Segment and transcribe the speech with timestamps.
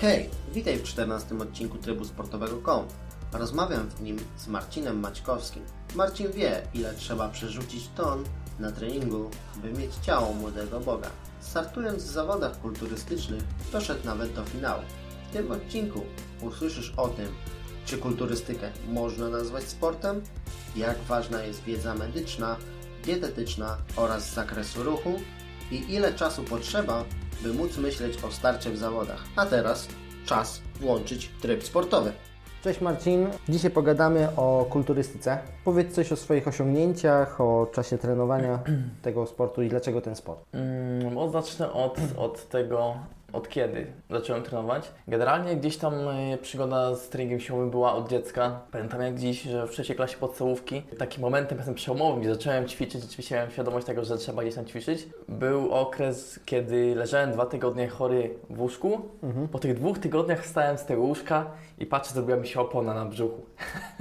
[0.00, 2.86] Hej, witaj w 14 odcinku Trybu Sportowego.com.
[3.32, 5.62] Rozmawiam w nim z Marcinem Maćkowskim.
[5.94, 8.24] Marcin wie, ile trzeba przerzucić ton
[8.58, 9.30] na treningu,
[9.62, 11.10] by mieć ciało młodego Boga.
[11.40, 13.42] Startując w zawodach kulturystycznych,
[13.72, 14.82] doszedł nawet do finału.
[15.30, 16.00] W tym odcinku
[16.42, 17.28] usłyszysz o tym,
[17.84, 20.22] czy kulturystykę można nazwać sportem,
[20.76, 22.56] jak ważna jest wiedza medyczna,
[23.04, 25.20] dietetyczna oraz z zakresu ruchu
[25.70, 27.04] i ile czasu potrzeba,
[27.42, 29.24] by móc myśleć o starcie w zawodach.
[29.36, 29.88] A teraz
[30.26, 32.12] czas włączyć tryb sportowy.
[32.62, 35.38] Cześć Marcin, dzisiaj pogadamy o kulturystyce.
[35.64, 38.58] Powiedz coś o swoich osiągnięciach, o czasie trenowania
[39.02, 40.40] tego sportu i dlaczego ten sport.
[40.52, 42.96] Mm, bo zacznę od, od tego,
[43.32, 44.90] od kiedy zacząłem trenować.
[45.08, 48.60] Generalnie gdzieś tam e, przygoda z treningiem siłowym była od dziecka.
[48.72, 53.02] Pamiętam jak dziś, że w trzeciej klasie podstawówki, takim momentem jestem przełomowym, gdzie zacząłem ćwiczyć,
[53.02, 55.08] rzeczywiście miałem świadomość tego, że trzeba gdzieś tam ćwiczyć.
[55.28, 59.00] Był okres, kiedy leżałem dwa tygodnie chory w łóżku.
[59.52, 61.46] Po tych dwóch tygodniach wstałem z tego łóżka
[61.78, 63.46] i patrzę, zrobiła mi się opona na brzuchu.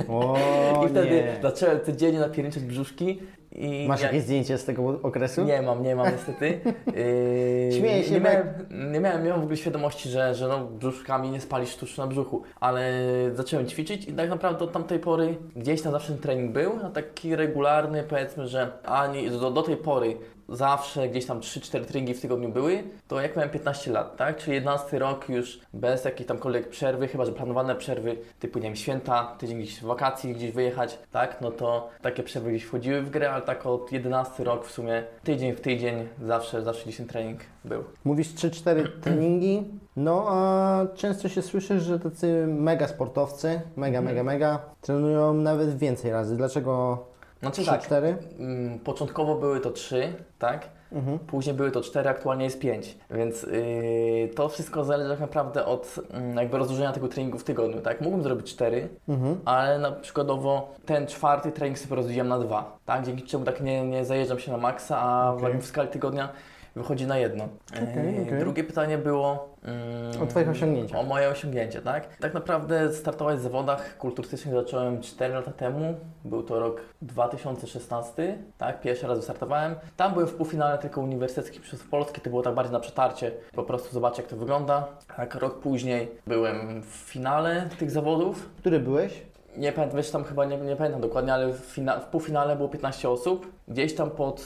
[0.09, 0.37] O,
[0.85, 1.39] I wtedy nie.
[1.41, 3.19] zacząłem codziennie napierniczać brzuszki.
[3.57, 5.43] I Masz ja- jakieś zdjęcie z tego okresu?
[5.43, 6.45] nie mam, nie mam niestety.
[6.87, 8.47] Yy, Śmieję się, nie miałem,
[8.93, 12.41] nie miałem, miałem w ogóle świadomości, że, że no, brzuszkami nie spalisz tuż na brzuchu,
[12.59, 12.91] ale
[13.33, 16.89] zacząłem ćwiczyć i tak naprawdę od tamtej pory gdzieś tam zawsze ten trening był, a
[16.89, 20.17] taki regularny powiedzmy, że ani do, do tej pory
[20.49, 24.37] zawsze gdzieś tam 3-4 treningi w tygodniu były, to jak miałem 15 lat, tak?
[24.37, 28.75] Czyli 11 rok już bez jakiejś tamkolwiek przerwy, chyba że planowane przerwy typu, nie wiem,
[28.75, 31.41] święta, tydzień gdzieś w wakacji, gdzieś wyjechać, tak?
[31.41, 35.03] No to takie przerwy gdzieś wchodziły w grę, ale tak od 11 rok w sumie
[35.23, 37.83] tydzień w tydzień zawsze, zawsze gdzieś ten trening był.
[38.03, 39.63] Mówisz 3-4 treningi,
[39.95, 46.11] no a często się słyszy, że tacy mega sportowcy, mega, mega, mega, trenują nawet więcej
[46.11, 46.37] razy.
[46.37, 47.05] Dlaczego
[47.41, 48.13] Znaczy 3-4?
[48.39, 50.69] Mm, Początkowo były to trzy, tak?
[50.91, 51.19] Mhm.
[51.19, 52.97] Później były to cztery, aktualnie jest pięć.
[53.11, 57.81] Więc yy, to wszystko zależy tak naprawdę od mm, jakby rozłożenia tego treningu w tygodniu,
[57.81, 58.01] tak?
[58.01, 59.37] Mógłbym zrobić cztery, Mhm.
[59.45, 63.05] ale na przykładowo ten czwarty trening sobie rozdzieliłem na dwa, tak?
[63.05, 65.61] Dzięki czemu tak nie, nie zajeżdżam się na maksa, a Okej.
[65.61, 66.29] w skali tygodnia
[66.75, 67.43] wychodzi na jedno.
[67.73, 68.39] Okej, Yy, okej.
[68.39, 69.49] Drugie pytanie było...
[69.63, 70.99] mm, O Twoich osiągnięciach.
[70.99, 72.17] O moje osiągnięcie, tak?
[72.17, 75.95] Tak naprawdę startować w zawodach kulturystycznych zacząłem 4 lata temu.
[76.25, 78.81] Był to rok 2016, tak?
[78.81, 79.75] Pierwszy raz wystartowałem.
[79.97, 83.63] Tam byłem w półfinale tylko uniwersyteckich przez Polski, to było tak bardziej na przetarcie, po
[83.63, 84.87] prostu zobaczyć jak to wygląda.
[85.17, 88.49] Tak, rok później byłem w finale tych zawodów.
[88.57, 89.21] Który byłeś?
[89.57, 92.69] Nie pamiętam, wiesz, tam chyba nie, nie pamiętam dokładnie, ale w, fina- w półfinale było
[92.69, 93.51] 15 osób.
[93.67, 94.41] Gdzieś tam pod...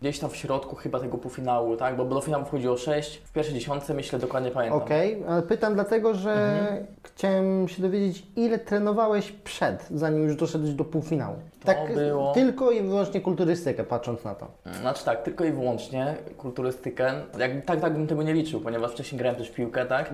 [0.00, 1.96] Gdzieś tam w środku chyba tego półfinału, tak?
[1.96, 3.16] Bo do finału wchodziło 6.
[3.24, 4.82] W pierwszej dziesiątce myślę dokładnie pamiętam.
[4.82, 6.86] Okej, ale pytam dlatego, że Mhm.
[7.02, 11.36] chciałem się dowiedzieć, ile trenowałeś przed, zanim już doszedłeś do półfinału.
[11.64, 14.46] Tak, było- tylko i wyłącznie kulturystykę, patrząc na to.
[14.80, 17.12] Znaczy tak, tylko i wyłącznie kulturystykę.
[17.38, 20.10] Jak, tak, tak bym tego nie liczył, ponieważ wcześniej grałem też w piłkę, tak?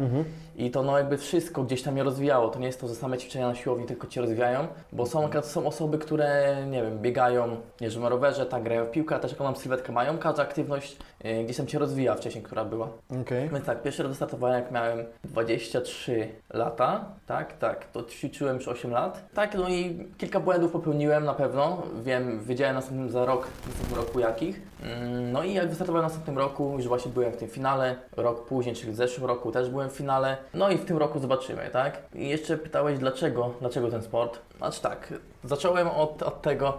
[0.56, 2.48] I to no jakby wszystko gdzieś tam mnie rozwijało.
[2.48, 5.66] To nie jest to, że same ćwiczenia na siłowni tylko Cię rozwijają, bo są, są
[5.66, 9.44] osoby, które, nie wiem, biegają, jeżdżą na rowerze, tak, grają w piłkę, a też jaką
[9.44, 10.18] nam sylwetkę mają.
[10.18, 12.88] Każda aktywność y, gdzieś tam Cię rozwija wcześniej, która była.
[13.22, 13.48] Okej.
[13.48, 18.90] Więc tak, pierwszy raz wystartowałem jak miałem 23 lata, tak, tak, to ćwiczyłem już 8
[18.90, 19.22] lat.
[19.34, 24.00] Tak, no i kilka błędów popełniłem na pewno, wiem, wiedziałem następnym za rok, w następnym
[24.00, 24.60] roku jakich.
[24.82, 28.46] Mm, No i jak wystartowałem w następnym roku, już właśnie byłem w tym finale, rok
[28.46, 31.70] później, czyli w zeszłym roku też byłem w finale, no i w tym roku zobaczymy,
[31.72, 32.02] tak?
[32.14, 34.38] I jeszcze pytałeś dlaczego, dlaczego ten sport?
[34.58, 36.78] Znaczy tak, zacząłem od, od tego,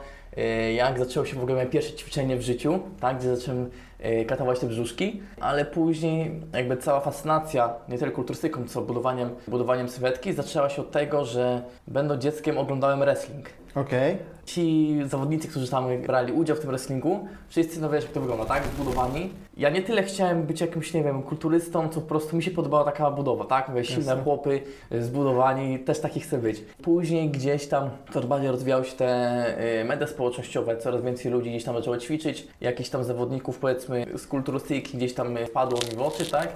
[0.75, 3.69] jak zaczęło się w ogóle moje pierwsze ćwiczenie w życiu, tak, gdzie zacząłem
[4.27, 10.33] katować te brzuszki, ale później jakby cała fascynacja nie tyle kulturystyką, co budowaniem, budowaniem sylwetki
[10.33, 13.49] zaczęła się od tego, że będąc dzieckiem oglądałem wrestling.
[13.75, 14.17] Okej.
[14.45, 18.45] Ci zawodnicy, którzy tam brali udział w tym wrestlingu, wszyscy no wiesz jak to wygląda,
[18.45, 18.63] tak?
[18.75, 19.29] Zbudowani.
[19.57, 22.83] Ja nie tyle chciałem być jakimś, nie wiem, kulturystą, co po prostu mi się podobała
[22.83, 23.69] taka budowa, tak?
[23.69, 24.61] Mówię, silne chłopy,
[24.91, 26.63] y, zbudowani, też taki chcę być.
[26.81, 31.63] Później gdzieś tam coraz bardziej rozwijały się te y, media społecznościowe, coraz więcej ludzi gdzieś
[31.63, 36.01] tam zaczęło ćwiczyć, jakichś tam zawodników powiedzmy z kulturystyki gdzieś tam y, wpadło mi w
[36.01, 36.49] oczy, tak?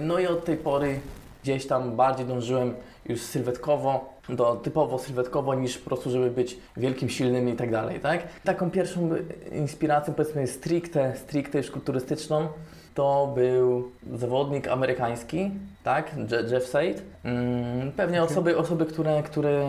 [0.00, 1.00] No i od tej pory
[1.46, 2.74] gdzieś tam bardziej dążyłem
[3.08, 8.00] już sylwetkowo, do, typowo sylwetkowo, niż po prostu, żeby być wielkim, silnym i tak dalej,
[8.00, 8.22] tak?
[8.44, 9.10] Taką pierwszą
[9.52, 12.48] inspiracją, powiedzmy stricte, stricte już kulturystyczną,
[12.94, 15.50] to był zawodnik amerykański,
[15.84, 16.10] tak?
[16.30, 17.02] Je- Jeff Said.
[17.24, 19.68] Mm, pewnie osoby, osoby które, które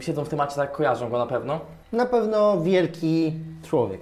[0.00, 1.60] siedzą w temacie, tak kojarzą go na pewno.
[1.92, 3.32] Na pewno wielki
[3.68, 4.00] człowiek.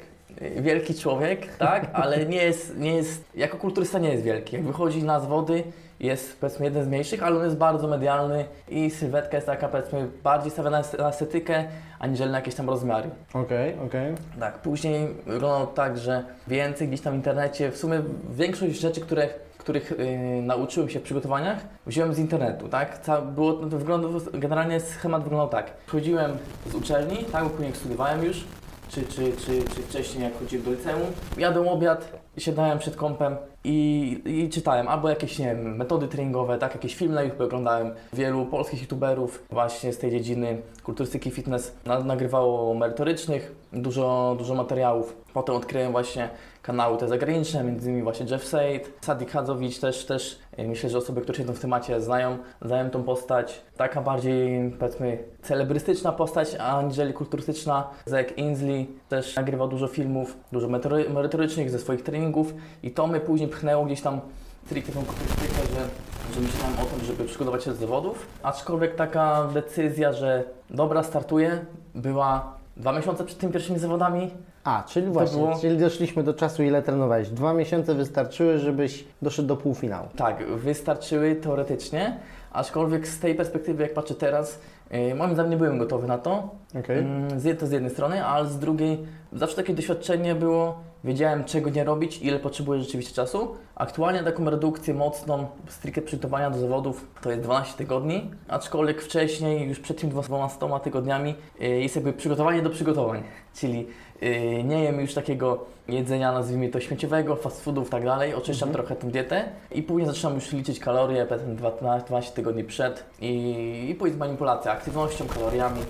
[0.61, 4.57] Wielki człowiek, tak, ale nie jest, nie jest, jako kulturysta nie jest wielki.
[4.57, 5.65] Jak wychodzi na zawody,
[6.01, 10.09] jest powiedzmy jeden z mniejszych, ale on jest bardzo medialny i sylwetka jest taka powiedzmy
[10.25, 11.65] bardziej stawiana na estetykę,
[11.99, 13.11] aniżeli na jakieś tam rozmiary.
[13.35, 14.15] Okej, okej.
[14.41, 19.29] Tak, później wyglądało tak, że więcej gdzieś tam w internecie, w sumie większość rzeczy, które,
[19.59, 22.99] których y, nauczyłem się w przygotowaniach, wziąłem z internetu, tak?
[22.99, 25.71] Ca było, to wygląda, generalnie schemat wyglądał tak.
[25.87, 28.45] Chodziłem z uczelni, tak, bo później studiowałem już,
[28.89, 31.07] czy, czy, czy, czy wcześniej jak chodziłem do liceum.
[31.39, 36.75] Jadłem obiad, siadałem przed kąpem i, i czytałem albo jakieś, nie wiem, metody treningowe, tak,
[36.75, 37.95] jakieś filmy na YouTube oglądałem.
[38.13, 45.17] Wielu polskich youtuberów właśnie z tej dziedziny kulturystyki fitness na, nagrywało merytorycznych, dużo, dużo materiałów.
[45.35, 46.29] Potem odkryłem właśnie
[46.69, 50.99] kanały te zagraniczne, między innymi właśnie Jeff Said, Sadik Hadzowicz też, też e, myślę, że
[50.99, 53.61] osoby, które siedzą w temacie znają, znają tą postać.
[53.77, 57.91] Taka bardziej, powiedzmy, celebrystyczna postać, aniżeli kulturystyczna.
[58.07, 60.69] Zack Ainsley też nagrywał dużo filmów, dużo
[61.15, 64.21] merytorycznych ze swoich treningów i to mnie później pchnęło gdzieś tam
[64.67, 65.89] stricte tą kulturystykę, że,
[66.35, 68.27] że myślałem o tym, żeby przygotować się do zawodów.
[68.43, 74.31] Aczkolwiek taka decyzja, że dobra, startuję, była dwa miesiące przed tymi pierwszymi zawodami.
[74.69, 77.29] A, czyli właśnie, było- czyli doszliśmy do czasu, ile trenowałeś.
[77.31, 80.09] Dwa miesiące wystarczyły, żebyś doszedł do półfinału.
[80.17, 82.19] Tak, wystarczyły teoretycznie,
[82.53, 84.59] aczkolwiek z tej perspektywy, jak patrzę teraz,
[84.91, 86.51] yy, moim zdaniem nie byłem gotowy na to.
[86.81, 86.99] Okej.
[86.99, 88.99] Mm, Z, to z jednej strony, ale z drugiej
[89.33, 93.55] zawsze takie doświadczenie było, wiedziałem czego nie robić, ile potrzebuję rzeczywiście czasu.
[93.75, 99.81] Aktualnie taką redukcję mocną, stricte przygotowania do zawodów to jest 12 tygodni, aczkolwiek wcześniej, już
[99.81, 103.23] przed tymi 12 tygodniami yy, jest jakby przygotowanie do przygotowań,
[103.55, 103.87] czyli
[104.21, 108.73] yy, nie jem już takiego jedzenia, nazwijmy to śmieciowego, fast foodów i tak dalej, oczyszczam
[108.73, 113.95] trochę tą dietę i później zaczynam już liczyć kalorie, 12, 12 tygodni przed i, i
[113.95, 115.81] później manipulacja aktywnością, kaloriami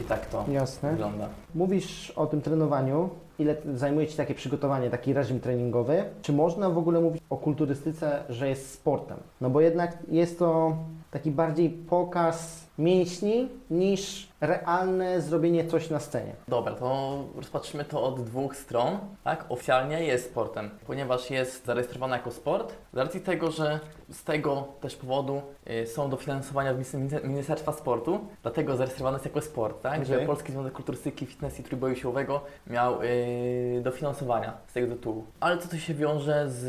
[0.00, 0.90] i tak to Jasne.
[0.90, 1.28] wygląda.
[1.54, 3.10] Mówisz o tym trenowaniu.
[3.38, 6.04] Ile zajmuje Ci takie przygotowanie, taki reżim treningowy?
[6.22, 9.16] Czy można w ogóle mówić o kulturystyce, że jest sportem?
[9.40, 10.76] No bo jednak jest to
[11.10, 16.32] taki bardziej pokaz mięśni niż realne zrobienie coś na scenie.
[16.48, 18.98] Dobra, to rozpatrzymy to od dwóch stron.
[19.24, 22.74] Tak, oficjalnie jest sportem, ponieważ jest zarejestrowany jako sport.
[22.92, 23.80] Z racji tego, że
[24.10, 29.40] z tego też powodu y, są dofinansowania w Minis- Ministerstwa Sportu, dlatego zarejestrowany jest jako
[29.40, 30.06] sport, tak?
[30.06, 30.26] Że Okej.
[30.26, 35.24] Polski Związek Kulturystyki, Fitness i Trójboju Siłowego miał y, dofinansowania z tego tytułu.
[35.40, 36.64] Ale co to się wiąże z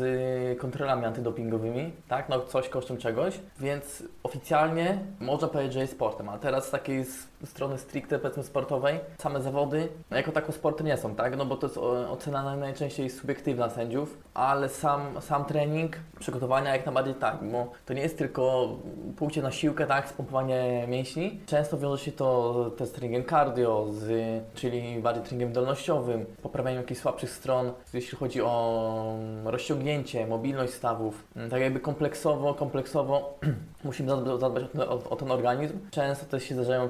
[0.52, 2.28] y, kontrolami antydopingowymi, tak?
[2.28, 7.00] No coś kosztem czegoś, więc oficjalnie można powiedzieć, że jest sportem, a teraz z takiej
[7.00, 11.36] s- strony stricte powiedzmy sportowej, same zawody jako tako sporty nie są, tak?
[11.36, 16.76] No bo to jest o- ocena naj- najczęściej subiektywna sędziów, ale sam, sam trening, przygotowania
[16.76, 18.68] jak najbardziej tak, bo to nie jest tylko
[19.16, 20.08] pójście na siłkę, tak?
[20.08, 21.40] Spompowanie mięśni.
[21.46, 24.12] Często wiąże się to też z treningiem cardio, z,
[24.54, 31.24] czyli bardziej treningiem wydolnościowym, poprawianiem jakichś słabszych stron, jeśli chodzi o rozciągnięcie, mobilność stawów.
[31.50, 33.38] Tak jakby kompleksowo, kompleksowo
[33.84, 35.78] musimy zadbać, o, ten, o, o ten organizm.
[35.90, 36.88] Często też się zdarzają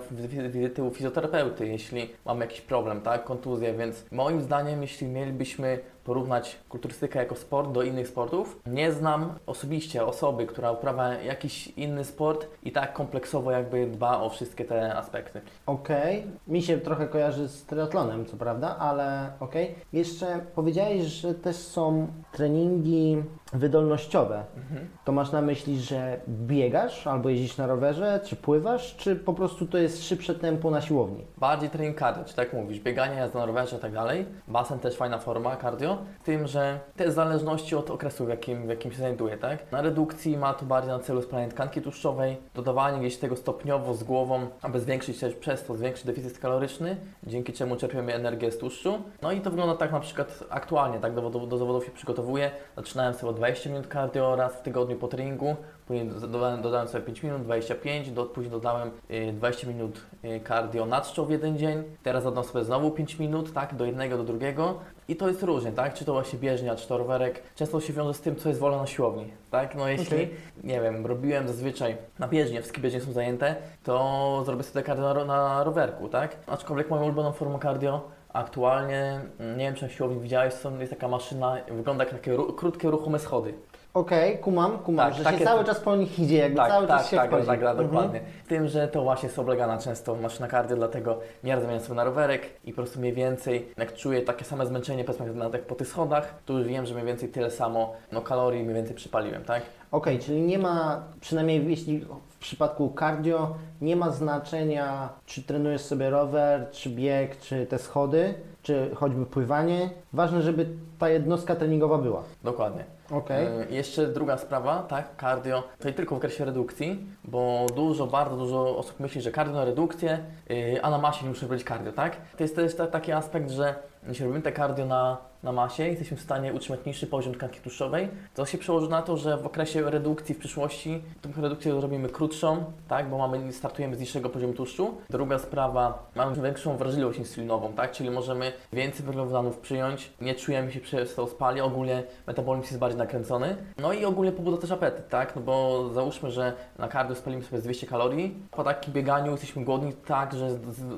[0.48, 6.56] wizyty u fizjoterapeuty, jeśli mamy jakiś problem, tak, kontuzję, więc moim zdaniem, jeśli mielibyśmy porównać
[6.68, 12.46] kulturystykę jako sport do innych sportów, nie znam osobiście osoby, która uprawia jakiś inny sport
[12.62, 15.40] i tak kompleksowo jakby dba o wszystkie te aspekty.
[15.66, 19.74] Okej, mi się trochę kojarzy z triatlonem, co prawda, ale okej.
[19.92, 23.22] Jeszcze powiedziałeś, że też są treningi
[23.52, 24.44] wydolnościowe.
[24.56, 24.88] Mhm.
[25.04, 29.66] To masz na myśli, że biegasz albo jeździsz na rowerze, czy pływasz, czy po prostu
[29.66, 31.24] to jest szybsze tempo na siłowni?
[31.38, 34.26] Bardziej trening cardio, czy tak mówisz, bieganie, jazda na rowerze i tak dalej.
[34.48, 38.90] Basen też fajna forma cardio, tym, że w zależności od okresu, w jakim, w jakim
[38.93, 39.72] się znajduje, tak?
[39.72, 44.04] Na redukcji ma to bardziej na celu spalanie tkanki tłuszczowej, dodawanie gdzieś tego stopniowo z
[44.04, 48.99] głową, aby zwiększyć też przez to, zwiększyć deficyt kaloryczny, dzięki czemu czerpiemy energię z tłuszczu.
[49.23, 52.50] No i to wygląda tak na przykład aktualnie, tak do, do, do zawodów się przygotowuję.
[52.76, 55.56] Zaczynałem sobie od 20 minut cardio raz w tygodniu po treningu,
[55.87, 60.87] Później dodałem, dodałem sobie 5 minut, 25, do, później dodałem y, 20 minut y, cardio
[60.87, 61.82] na czczo w jeden dzień.
[62.02, 64.78] Teraz dodam sobie znowu 5 minut, tak, do jednego, do drugiego.
[65.08, 65.94] I to jest różnie, tak?
[65.94, 67.42] Czy to właśnie bieżnia, czy to rowerek.
[67.54, 69.75] Często się wiąże z tym, co jest wolne na siłowni, tak?
[69.75, 70.30] No jeśli, Okej.
[70.64, 75.25] nie wiem, robiłem zazwyczaj na bieżnie, wszystkie bieżnie są zajęte, to zrobię sobie cardio na,
[75.25, 76.36] na rowerku, tak?
[76.46, 79.20] Aczkolwiek moją ulubioną formą cardio aktualnie,
[79.56, 82.90] nie wiem czy na siłowni widziałeś, są, jest taka maszyna, wygląda jak takie ru, krótkie,
[82.90, 83.54] ruchome schody.
[84.00, 86.86] Okej, kumam, kumam, Tak, że takie- się cały czas po nich idzie, jakby Tak, cały
[86.86, 87.46] tak, czas się tak, wchodzi.
[87.46, 87.88] tak, tak, Mhm.
[87.88, 88.20] dokładnie.
[88.44, 92.04] Z tym, że to właśnie jest oblegana często maszyna cardio, dlatego nie zamieniam sobie na
[92.04, 95.74] rowerek i po prostu mniej więcej, jak czuję takie same zmęczenie, powiedzmy na, tak po
[95.74, 99.44] tych schodach, to już wiem, że mniej więcej tyle samo no, kalorii mniej więcej przypaliłem,
[99.44, 99.62] tak?
[99.90, 102.04] Okej, czyli nie ma, przynajmniej jeśli
[102.46, 108.34] w przypadku cardio, nie ma znaczenia, czy trenujesz sobie rower, czy bieg, czy te schody,
[108.62, 109.90] czy choćby pływanie.
[110.12, 110.66] Ważne, żeby
[110.98, 112.22] ta jednostka treningowa była.
[112.44, 112.84] Dokładnie.
[113.10, 113.46] Okej.
[113.46, 118.36] E, Jeszcze druga sprawa, tak, cardio, to nie tylko w okresie redukcji, bo dużo, bardzo
[118.36, 121.92] dużo osób myśli, że cardio na redukcję, yy, a na masie nie muszę robić cardio,
[121.92, 122.16] tak?
[122.36, 123.74] To jest też ta, taki aspekt, że
[124.08, 128.08] jeśli robimy te cardio na, na masie, jesteśmy w stanie utrzymać niższy poziom tkanki tłuszczowej,
[128.34, 132.64] to się przełoży na to, że w okresie redukcji w przyszłości tą redukcję zrobimy krótszą,
[132.88, 134.94] tak, bo mamy, startujemy z niższego poziomu tłuszczu.
[135.10, 140.80] Druga sprawa, mamy większą wrażliwość insulinową, tak, czyli możemy więcej węglowodanów przyjąć, nie czujemy się
[140.80, 143.56] przez to spali, ogólnie metabolizm jest bardziej nakręcony.
[143.78, 147.60] No i ogólnie pobudza też apetyt, tak, no bo załóżmy, że na cardio spalimy sobie
[147.60, 150.48] z 200 kalorii, po takim bieganiu jesteśmy głodni tak, że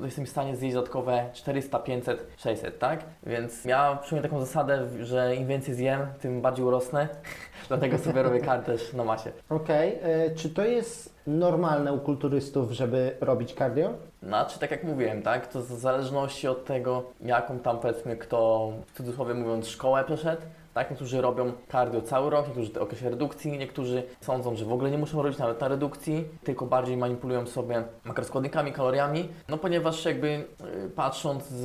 [0.03, 3.03] jesteśmy w stanie zjeść dodatkowe 400, 500, 600, tak?
[3.23, 7.07] Więc ja przyjmuję taką zasadę, że im więcej zjem, tym bardziej urosnę.
[7.67, 9.31] Dlatego sobie robię kar też na masie.
[9.49, 13.93] Okej, e, czy to jest normalne u kulturystów, żeby robić cardio?
[14.23, 15.47] Znaczy, tak jak mówiłem, tak?
[15.47, 20.41] To w zależności od tego, jaką tam powiedzmy kto, w cudzysłowie mówiąc, szkołę przeszedł.
[20.73, 24.91] Tak, niektórzy robią cardio cały rok, niektórzy w okresie redukcji, niektórzy sądzą, że w ogóle
[24.91, 29.29] nie muszą robić nawet na redukcji, tylko bardziej manipulują sobie makroskładnikami, kaloriami.
[29.49, 31.61] No ponieważ jakby y, patrząc z,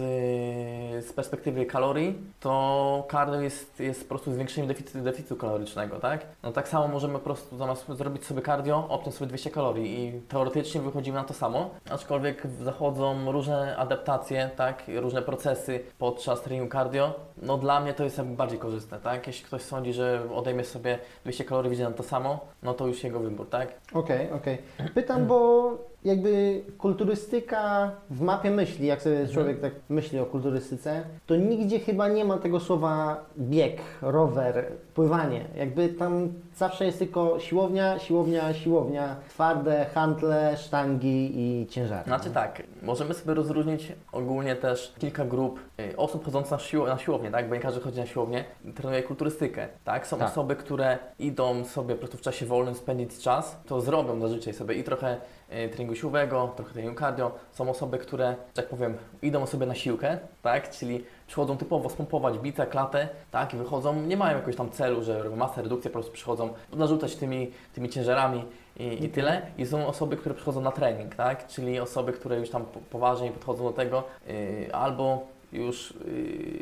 [1.06, 6.26] z perspektywy kalorii, to cardio jest, jest po prostu zwiększeniem deficytu, deficytu kalorycznego, tak?
[6.42, 10.20] No tak samo możemy po prostu zamiast zrobić sobie cardio, obciąć sobie 200 kalorii i
[10.20, 14.82] teoretycznie wychodzimy na to samo, aczkolwiek zachodzą różne adaptacje, tak?
[14.96, 17.14] Różne procesy podczas treningu cardio.
[17.42, 19.26] No dla mnie to jest jakby bardziej korzystne, tak?
[19.26, 23.04] Jeśli ktoś sądzi, że odejmie sobie 200 kalorii, wyjdzie na to samo, no to już
[23.04, 23.68] jego wybór, tak?
[23.92, 24.58] Okej, okej.
[24.94, 31.36] Pytam, bo jakby kulturystyka w mapie myśli, jak sobie człowiek tak myśli o kulturystyce, to
[31.36, 35.44] nigdzie chyba nie ma tego słowa bieg, rower, pływanie.
[35.56, 42.04] Jakby tam zawsze jest tylko siłownia, siłownia, siłownia, twarde hantle, sztangi i ciężary.
[42.04, 46.98] Znaczy tak, możemy sobie rozróżnić ogólnie też kilka grup y, osób chodzących na, sił na
[46.98, 47.48] siłownię, tak?
[47.48, 48.44] Bo nie każdy chodzi na siłownię,
[48.74, 50.06] trenuje kulturystykę, tak?
[50.06, 50.28] Są Tak.
[50.28, 54.74] osoby, które idą sobie po prostu w czasie wolnym spędzić czas, to zrobią zazwyczaj sobie
[54.74, 55.16] i trochę
[55.48, 57.32] treningu siłowego, trochę treningu cardio.
[57.52, 60.70] Są osoby, które, tak powiem, idą sobie na siłkę, tak?
[60.70, 63.54] Czyli przychodzą typowo spompować bicę, klatę, tak?
[63.54, 67.16] I wychodzą, nie mają jakiegoś tam celu, że robią masę, redukcję, po prostu przychodzą narzucać
[67.16, 68.44] tymi, tymi ciężarami
[68.76, 69.42] i, i tyle.
[69.58, 71.46] I są osoby, które przychodzą na trening, tak?
[71.46, 75.94] Czyli osoby, które już tam po- poważniej podchodzą do tego, yy, albo już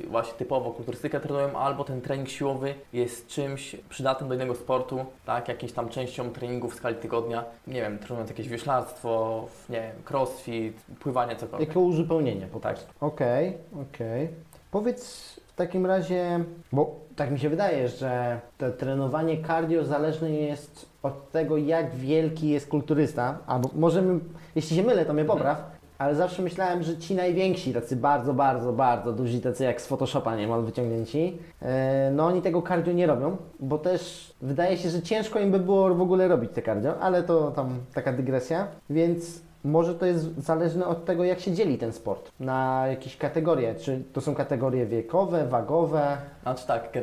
[0.02, 5.04] yy, właśnie typowo kulturystykę trenują, albo ten trening siłowy jest czymś przydatnym do innego sportu,
[5.26, 5.48] tak?
[5.48, 7.44] Jakąś tam częścią treningu w skali tygodnia.
[7.66, 11.68] Nie wiem, trenując jakieś wioślarstwo, nie wiem, crossfit, pływanie, cokolwiek.
[11.68, 12.74] Jako uzupełnienie po Tak.
[12.74, 12.92] prostu.
[13.00, 14.28] Okej, okej.
[14.70, 20.86] Powiedz w takim razie, bo tak mi się wydaje, że to trenowanie cardio zależne jest
[21.02, 24.20] od tego, jak wielki jest kulturysta, albo możemy,
[24.54, 25.71] jeśli się mylę, to mnie popraw,
[26.02, 30.36] ale zawsze myślałem, że ci najwięksi, tacy bardzo, bardzo, bardzo duzi, tacy jak z Photoshopa
[30.36, 35.38] niemal wyciągnięci, e, no oni tego cardio nie robią, bo też wydaje się, że ciężko
[35.38, 39.94] im by było w ogóle robić te cardio, ale to tam taka dygresja, więc może
[39.94, 43.74] to jest zależne od tego, jak się dzieli ten sport na jakieś kategorie.
[43.74, 46.16] Czy to są kategorie wiekowe, wagowe?
[46.42, 46.96] Znaczy tak,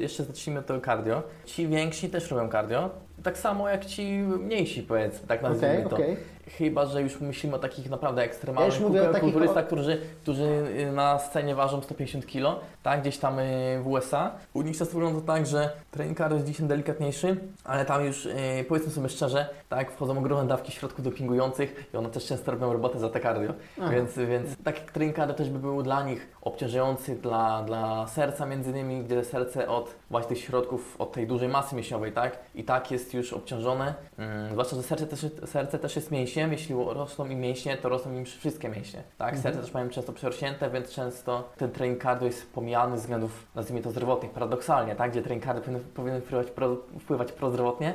[0.00, 1.22] jeszcze- zacznijmy tego cardio.
[1.44, 2.90] Ci więksi też robią cardio,
[3.24, 5.96] tak samo jak ci mniejsi powiedzmy, tak nazwijmy Okej, to.
[5.96, 6.16] okej.
[6.58, 10.44] Chyba, że już myślimy o takich naprawdę ekstremalnych Ja takich kulturystach, którzy, którzy
[10.78, 14.32] y, na scenie ważą 150 kg, tak, gdzieś tam y, w USA.
[14.54, 18.26] U nich często wygląda to tak, że trening cardio jest dzisiaj delikatniejszy, ale tam już
[18.26, 18.32] y,
[18.68, 22.98] powiedzmy sobie szczerze, tak, wchodzą ogromne dawki środków dopingujących i one też często robią robotę
[22.98, 23.52] za te cardio.
[23.78, 23.90] Aha.
[23.90, 28.70] Więc, więc taki trening cardio też by był dla nich obciążający dla, dla serca między
[28.70, 32.38] innymi, gdzie serce od właśnie tych środków, od tej dużej masy mięśniowej, tak?
[32.54, 33.94] I tak jest już obciążone.
[34.18, 36.52] Mm, zwłaszcza, że serce też, serce też jest mięśniem.
[36.52, 39.38] Jeśli rosną im mięśnie, to rosną im wszystkie mięśnie, tak?
[39.38, 43.82] Serce też mają często przerośnięte, więc często ten trening cardio jest pomijany z względów, nazwijmy
[43.82, 45.10] to, zdrowotnych, paradoksalnie, tak?
[45.10, 47.92] Gdzie trening cardio powinien, powinien wpływać, pro, wpływać prozdrowotnie,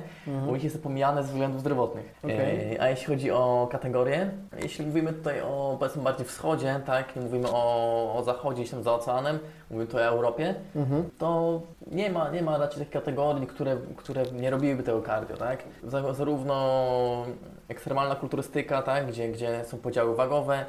[0.47, 2.15] u nich jest pomijane z względów zdrowotnych.
[2.23, 2.75] Okej.
[2.75, 7.21] E, a jeśli chodzi o kategorie, jeśli mówimy tutaj o powiedzmy bardziej wschodzie, tak, nie
[7.21, 11.09] mówimy o, o zachodzie, gdzieś tam za oceanem, mówimy tutaj o Europie, Mhm.
[11.17, 11.61] to
[11.91, 15.63] nie ma, nie ma raczej takich kategorii, które, które nie robiłyby tego cardio, tak?
[15.83, 17.25] Za- Zarówno
[17.67, 19.07] ekstremalna kulturystyka, tak?
[19.07, 20.65] gdzie, gdzie są podziały wagowe,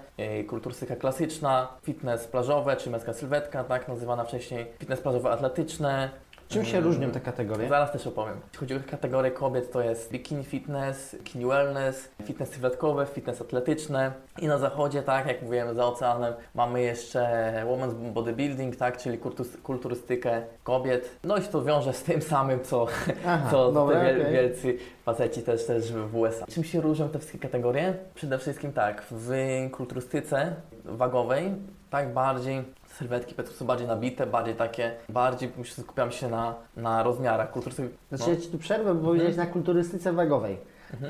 [0.48, 3.88] kulturystyka klasyczna, fitness plażowe, czy męska sylwetka, tak?
[3.88, 6.10] nazywana wcześniej, fitness plażowe atletyczne,
[6.50, 7.68] Czym się różnią te kategorie?
[7.68, 8.36] Zaraz też opowiem.
[8.44, 14.12] Jeśli chodzi o kategorię kobiet, to jest bikini fitness, bikini wellness, fitness sylwetkowe, fitness atletyczne.
[14.38, 19.18] I na zachodzie, tak jak mówiłem, za oceanem mamy jeszcze women's bodybuilding, tak, czyli
[19.62, 21.18] kulturystykę kobiet.
[21.24, 22.86] No i się to wiąże z tym samym, co,
[23.26, 24.32] Aha, co dobra, te okej.
[24.32, 26.46] wielcy faceci też, też w USA.
[26.46, 27.94] Czym się różnią te wszystkie kategorie?
[28.14, 29.32] Przede wszystkim tak, w
[29.72, 30.54] kulturystyce
[30.84, 31.52] wagowej,
[31.90, 32.64] tak bardziej
[33.00, 37.88] sylwetki powiedzmy są bardziej nabite, bardziej takie, bardziej skupiam się na, na rozmiarach kulturystyki.
[38.12, 40.56] Znaczy ja Ci tu przerwę, bo powiedziałeś na kulturystyce wagowej.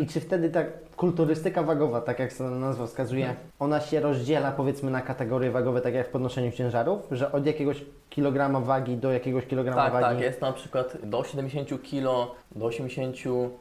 [0.00, 0.60] I czy wtedy ta
[1.00, 3.48] kulturystyka wagowa, tak jak sama nazwa wskazuje, Mhm.
[3.58, 7.84] ona się rozdziela powiedzmy na kategorie wagowe, tak jak w podnoszeniu ciężarów, że od jakiegoś
[8.10, 10.04] kilograma wagi do jakiegoś kilograma Tak, wagi?
[10.04, 13.16] tak, jest na przykład do 70 kg, do 80,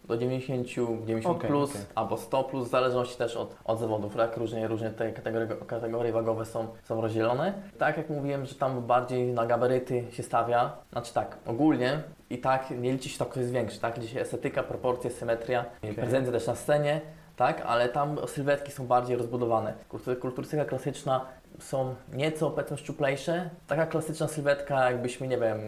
[0.06, 0.68] do 90,
[1.06, 1.82] 90 Okej, plus, okej.
[1.96, 4.38] albo 100 plus, w zależności też od, od zawodów, tak?
[4.38, 7.54] Różnie, różnie te kategorie, kategorie wagowe są, są rozdzielone.
[7.78, 12.72] Tak jak mówiłem, że tam bardziej na gabaryty się stawia, znaczy tak, ogólnie i tak
[12.72, 13.98] nie liczy się to, kto jest większy, tak?
[13.98, 15.66] Liczy się estetyka, proporcje, symetria,
[15.96, 17.02] prezencja też na scenie,
[17.40, 17.62] tak?
[17.66, 19.74] Ale tam sylwetki są bardziej rozbudowane.
[19.90, 21.26] Kultur- Kulturystyka klasyczna
[21.60, 23.50] są nieco powiedzmy szczuplejsze.
[23.68, 25.60] Taka klasyczna sylwetka, jakbyśmy, nie wiem,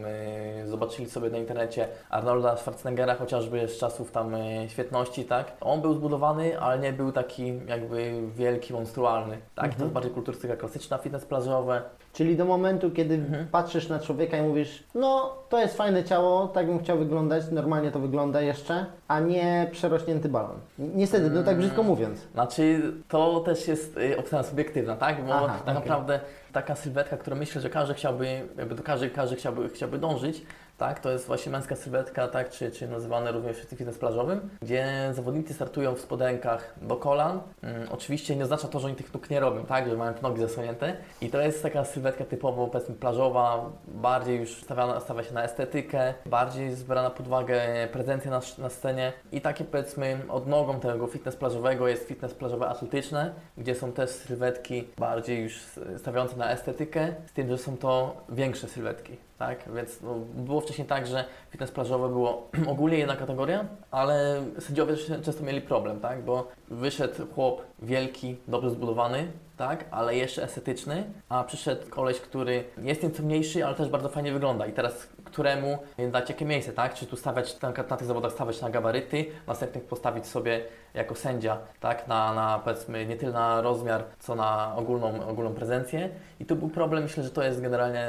[0.57, 5.51] yy, zobaczyli sobie na internecie Arnolda Schwarzeneggera, chociażby z czasów tam yy, świetności, tak?
[5.61, 9.65] On był zbudowany, ale nie był taki jakby wielki, monstrualny, tak?
[9.65, 9.81] To Mhm.
[9.81, 11.81] jest bardziej kulturystyka klasyczna, fitness plażowe.
[12.13, 13.47] Czyli do momentu, kiedy Mhm.
[13.47, 17.91] patrzysz na człowieka i mówisz, no to jest fajne ciało, tak bym chciał wyglądać, normalnie
[17.91, 20.59] to wygląda jeszcze, a nie przerośnięty balon.
[20.79, 22.19] Niestety, no tak brzydko mówiąc.
[22.33, 25.25] Znaczy, to też jest y, ocena subiektywna, tak?
[25.25, 25.73] Bo Aha, tak okej.
[25.75, 26.19] naprawdę
[26.53, 30.41] taka sylwetka, którą myślę, że każdy chciałby, jakby do każdy, każdy chciałby, chciałby dążyć,
[30.81, 30.99] tak?
[30.99, 32.49] To jest właśnie męska sylwetka, tak?
[32.49, 37.41] Czy, czy nazywane również fitness plażowym, gdzie zawodnicy startują w spodenkach do kolan.
[37.61, 39.89] Mm, oczywiście nie oznacza to, że oni tych nóg nie robią, tak?
[39.89, 40.97] Że mają nogi zasłonięte.
[41.21, 46.13] I to jest taka sylwetka typowo, powiedzmy, plażowa, bardziej już stawiana, stawia się na estetykę,
[46.25, 47.61] bardziej zbierana pod uwagę
[47.91, 53.33] prezencja na, na scenie i takie powiedzmy odnogą tego fitness plażowego jest fitness plażowe atletyczne,
[53.57, 55.59] gdzie są też sylwetki bardziej już
[55.97, 59.73] stawiające na estetykę, z tym, że są to większe sylwetki, tak?
[59.75, 65.43] Więc no, było wcześniej tak, że fitness plażowe było ogólnie jedna kategoria, ale sędziowie często
[65.43, 66.23] mieli problem, tak?
[66.23, 73.03] Bo wyszedł chłop wielki, dobrze zbudowany, tak, ale jeszcze estetyczny, a przyszedł koleś, który jest
[73.03, 75.77] nieco mniejszy, ale też bardzo fajnie wygląda i teraz któremu
[76.11, 76.93] dać jakie miejsce, tak?
[76.93, 80.61] Czy tu stawiać, na, na tych zawodach stawiać na gabaryty, następnych postawić sobie
[80.93, 82.07] jako sędzia, tak?
[82.07, 86.09] Na, na powiedzmy nie tyle na rozmiar, co na ogólną, ogólną prezencję
[86.39, 88.07] i tu był problem, myślę, że to jest generalnie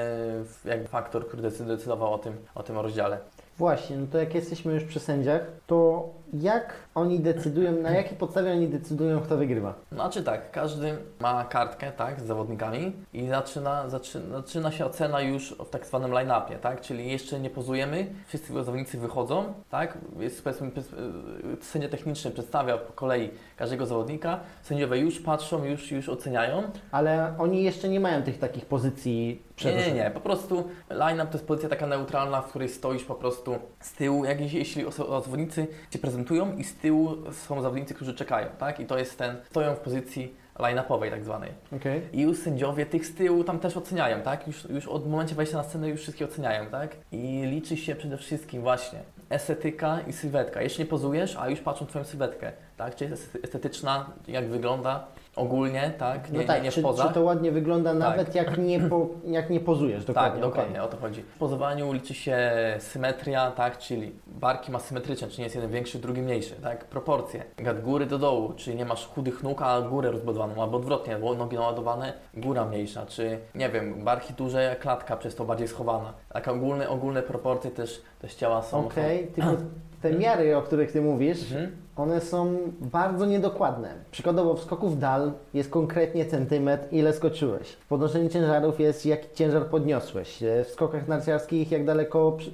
[0.65, 3.19] jakby faktor, który decyd- decydował o tym, o tym rozdziale.
[3.59, 8.53] Właśnie, no to jak jesteśmy już przy sędziach, to jak oni decydują, na jakiej podstawie
[8.53, 9.75] oni decydują, kto wygrywa?
[9.93, 15.53] Znaczy tak, każdy ma kartkę, tak, z zawodnikami i zaczyna, zaczyna, zaczyna się ocena już
[15.53, 20.67] w tak zwanym line-upie, tak, czyli jeszcze nie pozujemy, wszyscy zawodnicy wychodzą, tak, jest powiedzmy,
[20.67, 26.63] y, sędzia techniczny przedstawia po kolei każdego zawodnika, sędziowie już patrzą, już, już oceniają.
[26.91, 31.33] Ale oni jeszcze nie mają tych takich pozycji Nie, nie, nie, po prostu line-up to
[31.33, 34.85] jest pozycja taka neutralna, w której stoisz po prostu z tyłu, jak jeśli-
[35.25, 36.22] zawodnicy Cię prezentują
[36.59, 40.35] i z tyłu są zawodnicy, którzy czekają, tak, i to jest ten, stoją w pozycji
[40.59, 41.51] line-upowej tak zwanej.
[41.77, 42.03] Okej.
[42.13, 44.47] I już sędziowie tych z tyłu tam też oceniają, tak?
[44.47, 46.97] Już, już od momencie wejścia na scenę już wszystkie oceniają, tak?
[47.13, 48.99] I liczy się przede wszystkim właśnie
[49.31, 50.63] estetyka i sylwetka.
[50.63, 52.97] Jeśli nie pozujesz, a już patrzą Twoją sylwetkę, tak?
[52.97, 55.07] Czy jest estetyczna, jak wygląda
[55.37, 56.31] ogólnie, tak?
[56.31, 59.51] Nie, No tak, nie, nie czy, czy to ładnie wygląda nawet jak nie, po, jak
[59.51, 60.33] nie pozujesz, dokładnie.
[60.33, 61.23] Tak, dokładnie, o to chodzi.
[61.23, 62.39] W pozowaniu liczy się
[62.79, 67.45] symetria, tak, czyli barki ma symetryczne, czy nie jest jeden większy, drugi mniejszy, tak, proporcje,
[67.71, 71.35] od góry do dołu, czy nie masz chudych nóg, a górę rozbudowaną, albo odwrotnie, bo
[71.35, 76.13] nogi naładowane, góra mniejsza, czy nie wiem, barki duże, klatka przez to bardziej schowana.
[76.33, 78.87] Tak ogólne, ogólne proporcje też, też ciała są.
[78.87, 79.51] Okej, tylko
[80.03, 81.77] te miary, o których Ty mówisz, Mhm.
[81.97, 83.89] One są bardzo niedokładne.
[84.11, 87.69] Przykładowo w skoku w dal jest konkretnie centymetr, ile skoczyłeś.
[87.73, 90.43] W podnoszeniu ciężarów jest jaki ciężar podniosłeś.
[90.43, 92.51] E, W skokach narciarskich jak daleko przy-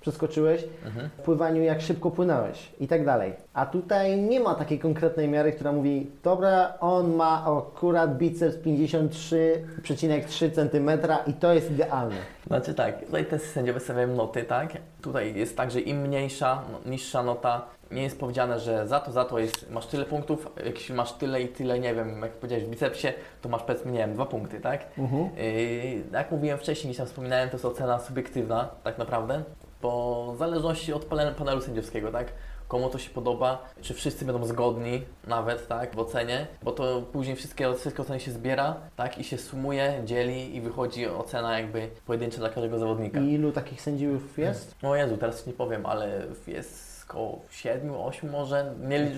[0.00, 0.64] przeskoczyłeś.
[0.86, 1.08] Mhm.
[1.18, 3.32] W pływaniu jak szybko płynąłeś i tak dalej.
[3.54, 10.50] A tutaj nie ma takiej konkretnej miary, która mówi dobra, on ma akurat biceps 53,3
[10.50, 10.90] cm
[11.26, 12.16] i to jest idealne.
[12.46, 14.72] Znaczy tak, tutaj też sędziowie stawiają noty, tak?
[15.02, 19.12] Tutaj jest tak, że im mniejsza, no, niższa nota, nie jest powiedziane, że za to,
[19.12, 22.64] za to jest, masz tyle punktów, jeśli masz tyle i tyle, nie wiem, jak powiedziałeś
[22.64, 23.08] w bicepsie,
[23.42, 24.86] to masz powiedzmy, nie wiem, dwa punkty, tak?
[24.98, 25.28] Mhm.
[25.36, 29.42] Yy, jak mówiłem wcześniej, gdzieś tam wspominałem, to jest ocena subiektywna, tak naprawdę,
[29.82, 32.32] bo w zależności od panelu, sędziowskiego, tak?
[32.68, 37.36] Komu to się podoba, czy wszyscy będą zgodni nawet, tak, w ocenie, bo to później
[37.36, 42.38] wszystkie, wszystkie oceny się zbiera, tak, i się sumuje, dzieli i wychodzi ocena jakby pojedyncza
[42.38, 43.20] dla każdego zawodnika.
[43.20, 44.74] I ilu takich sędziów jest?
[44.82, 48.74] O Jezu, teraz nie powiem, ale jest około 7, 8 może.
[48.80, 49.10] Nie,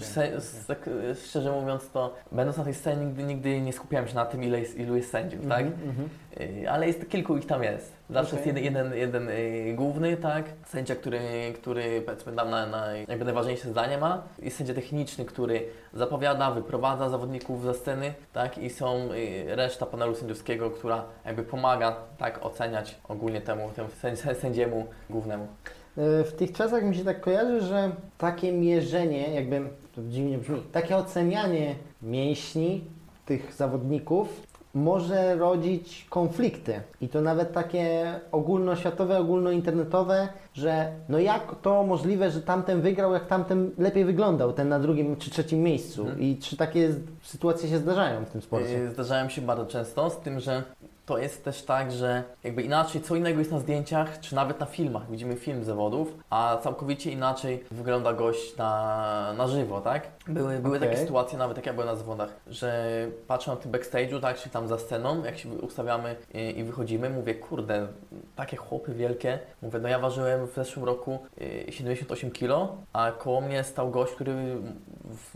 [0.66, 4.26] tak, e, szczerze mówiąc, to będąc na tej scenie nigdy, nigdy nie skupiałem się na
[4.26, 5.64] tym, ile jest, ilu jest sędziów, tak?
[5.66, 6.09] Mhm.
[6.40, 7.92] Y, Ale jest kilku ich tam jest.
[8.11, 8.46] Zawsze Okej.
[8.55, 10.44] jest jeden, jeden, jeden y, główny, tak?
[10.66, 11.20] Sędzia, który,
[11.55, 14.22] który powiedzmy tam na, na jakby najważniejsze zdanie ma.
[14.42, 18.59] Jest sędzia techniczny, który zapowiada, wyprowadza zawodników za sceny, tak?
[18.59, 19.09] I są
[19.46, 22.44] reszta panelu sędziowskiego, która jakby pomaga, tak?
[22.46, 25.46] Oceniać ogólnie temu, temu sędzi- sędziemu głównemu.
[26.00, 29.62] E, W tych czasach mi się tak kojarzy, że takie mierzenie, jakby
[29.94, 32.84] to dziwnie brzmi, takie ocenianie mięśni
[33.26, 34.42] tych zawodników
[34.74, 36.80] może rodzić konflikty.
[37.00, 40.28] I to nawet takie ogólnoświatowe, ogólnointernetowe,
[40.61, 45.16] że no jak to możliwe, że tamten wygrał, jak tamten lepiej wyglądał, ten na drugim
[45.16, 46.03] czy trzecim miejscu.
[46.03, 46.20] Mhm.
[46.20, 48.73] I czy takie sytuacje się zdarzają w tym sporcie?
[48.73, 50.62] Yy, Zdarzają się bardzo często, z tym, że
[51.11, 54.66] to jest też tak, że jakby inaczej, co innego jest na zdjęciach, czy nawet na
[54.66, 60.09] filmach, widzimy film zawodów, a całkowicie inaczej wygląda gość na, na żywo, tak?
[60.29, 60.88] Były, były Okej.
[60.88, 62.88] takie sytuacje, nawet jak ja byłem na zawodach, że
[63.27, 67.11] patrzę na tym backstage'u, tak, czy tam za sceną, jak się ustawiamy i, i wychodzimy,
[67.11, 67.87] mówię, kurde,
[68.37, 71.18] takie chłopy wielkie, mówię, no ja ważyłem w zeszłym roku
[71.66, 74.56] yy, 78 kg, a koło mnie stał gość, który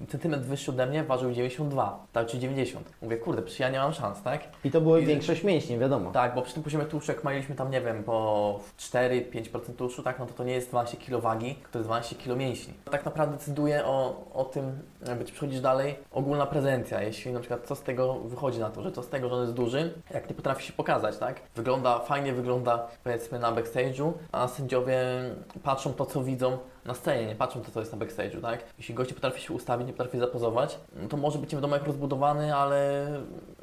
[0.08, 2.92] centymetr wyższy ode mnie ważył 92, tak, czy 90.
[3.02, 4.40] Mówię, kurde, przecież ja nie mam szans, tak?
[4.64, 6.10] I to było I- większość mięśni, wiadomo.
[6.12, 10.18] Tak, bo przy tym poziomie tłuszczu, jak mieliśmy tam, nie wiem, po 4-5% tłuszczu, tak,
[10.18, 12.74] no to to nie jest 12 kg wagi, to jest 12 kg mięśni.
[12.90, 17.02] Tak naprawdę decyduje o, o tym, jakby czy przechodzisz dalej, ogólna prezencja.
[17.02, 19.40] Jeśli na przykład co z tego wychodzi na to, że co z tego, że on
[19.42, 21.40] jest duży, jak nie potrafi się pokazać, tak?
[21.56, 24.98] Wygląda, fajnie wygląda, powiedzmy, na backstage'u, a sędziowie
[25.62, 28.64] patrzą to, co widzą na scenie, nie patrzą to, co jest na backstage'u, tak?
[28.78, 31.86] Jeśli gość nie potrafi się ustawić, nie potrafi zapozować, to może być nie wiadomo jak
[31.86, 33.06] rozbudowany, ale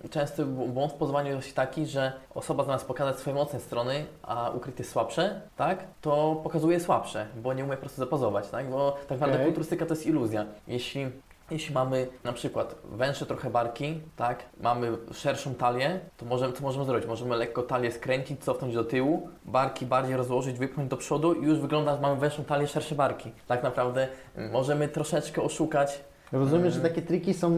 [0.10, 4.84] częsty błąd w pozowaniu jest taki, że osoba zamiast pokazać swoje mocne strony, a ukryte
[4.84, 5.84] słabsze, tak?
[6.02, 8.70] To pokazuje słabsze, bo nie umie po prostu zapozować, tak?
[8.70, 9.46] Bo tak naprawdę Okej.
[9.46, 10.46] kulturystyka to jest iluzja.
[10.68, 11.12] Jeśli
[11.52, 16.86] jeśli mamy na przykład węższe trochę barki, tak, mamy szerszą talię, to możemy, co możemy
[16.86, 17.08] zrobić?
[17.08, 21.60] Możemy lekko talię skręcić, cofnąć do tyłu, barki bardziej rozłożyć, wypchnąć do przodu i już
[21.60, 23.32] wygląda, że mamy węższą talię, szersze barki.
[23.48, 26.02] Tak naprawdę mm, możemy troszeczkę oszukać
[26.32, 27.52] Rozumiem, że takie triki są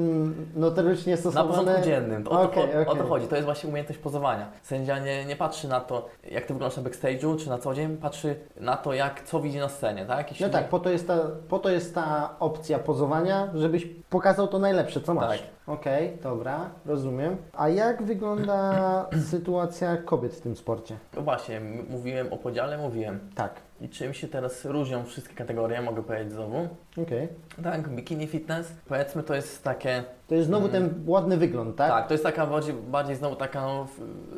[0.56, 1.50] notorycznie na stosowane.
[1.50, 2.28] porządku dziennym.
[2.28, 3.28] O, to, Okej, o, o to chodzi.
[3.28, 4.48] To jest właśnie umiejętność pozowania.
[4.62, 7.98] Sędzia nie, nie patrzy na to, jak ty wyglądasz na backstage'u, czy na co dzień,
[7.98, 10.30] patrzy na to, jak, co widzi na scenie, tak?
[10.32, 14.48] Jeśli No tak, po to, jest ta, po to jest ta opcja pozowania, żebyś pokazał
[14.48, 15.40] to najlepsze, co masz.
[15.40, 15.54] Tak.
[15.68, 17.38] Okej, dobra, rozumiem.
[17.54, 18.74] A jak wygląda
[19.32, 20.98] sytuacja kobiet w tym sporcie?
[21.16, 23.20] No właśnie, mówiłem o podziale, mówiłem.
[23.36, 26.68] Tak, I czym się teraz różnią wszystkie kategorie, mogę powiedzieć znowu.
[26.98, 27.28] okej.
[27.64, 31.92] Tak, bikini fitness, powiedzmy to jest takie, To jest znowu ten ładny wygląd, tak?
[31.92, 33.88] tak, to jest taka bardziej, bardziej znowu taka no,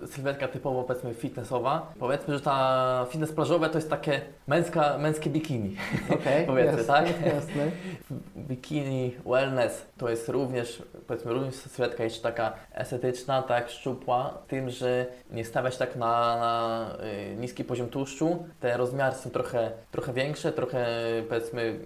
[0.07, 1.93] sylwetka typowo powiedzmy fitnessowa.
[1.99, 5.75] Powiedzmy, że ta fitness plażowe to jest takie męska, męskie bikini.
[6.09, 7.25] Okej, Powiedzmy, jasne, tak?
[7.25, 7.71] jasne.
[8.49, 15.05] Bikini wellness to jest również, powiedzmy, również sylwetka jeszcze taka estetyczna, tak, szczupła, tym, że
[15.31, 16.87] nie stawiać tak na, na
[17.33, 18.45] y, niski poziom tłuszczu.
[18.59, 20.87] Te rozmiary są trochę, trochę większe, trochę
[21.29, 21.79] powiedzmy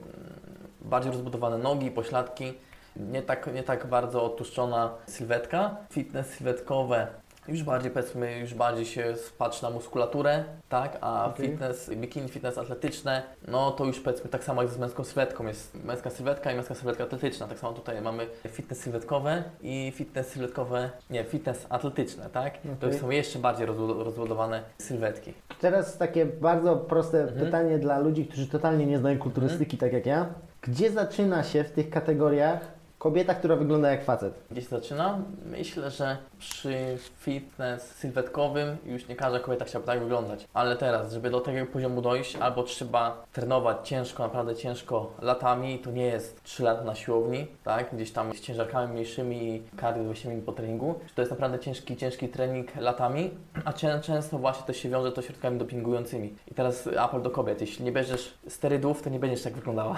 [0.82, 2.54] bardziej rozbudowane nogi, pośladki.
[2.96, 5.76] Nie tak, nie tak bardzo odtłuszczona sylwetka.
[5.90, 7.08] Fitness sylwetkowe
[7.48, 11.46] już bardziej powiedzmy, już bardziej się patrzy na muskulaturę, tak, a Okej.
[11.50, 15.84] fitness, bikini, fitness atletyczne, no to już powiedzmy tak samo jak z męską sylwetką, jest
[15.84, 20.90] męska sylwetka i męska sylwetka atletyczna, tak samo tutaj mamy fitness sylwetkowe i fitness sylwetkowe,
[21.10, 23.00] nie, fitness atletyczne, tak, to Okej.
[23.00, 25.34] są jeszcze bardziej rozbud- rozbudowane sylwetki.
[25.62, 27.40] Teraz takie bardzo proste Mhm.
[27.46, 30.26] pytanie dla ludzi, którzy totalnie nie znają kulturystyki, tak jak ja.
[30.62, 34.34] Gdzie zaczyna się w tych kategoriach kobieta, która wygląda jak facet?
[34.52, 35.20] Gdzie się zaczyna?
[35.46, 40.48] Myślę, że przy fitness sylwetkowym już nie każda kobieta chciałaby tak wyglądać.
[40.54, 45.80] Ale teraz, żeby do tego poziomu dojść, albo trzeba trenować ciężko, naprawdę ciężko latami.
[45.80, 47.96] To nie jest 3 lata na siłowni, tak?
[47.96, 51.00] Gdzieś tam z ciężarkami mniejszymi i kardio 20 minut po treningu.
[51.16, 53.32] To jest naprawdę ciężki, ciężki trening latami,
[53.66, 56.36] a często właśnie to się wiąże to środkami dopingującymi.
[56.52, 57.62] I teraz apel do kobiet.
[57.62, 59.98] Jeśli nie bierzesz sterydów, to nie będziesz tak wyglądała.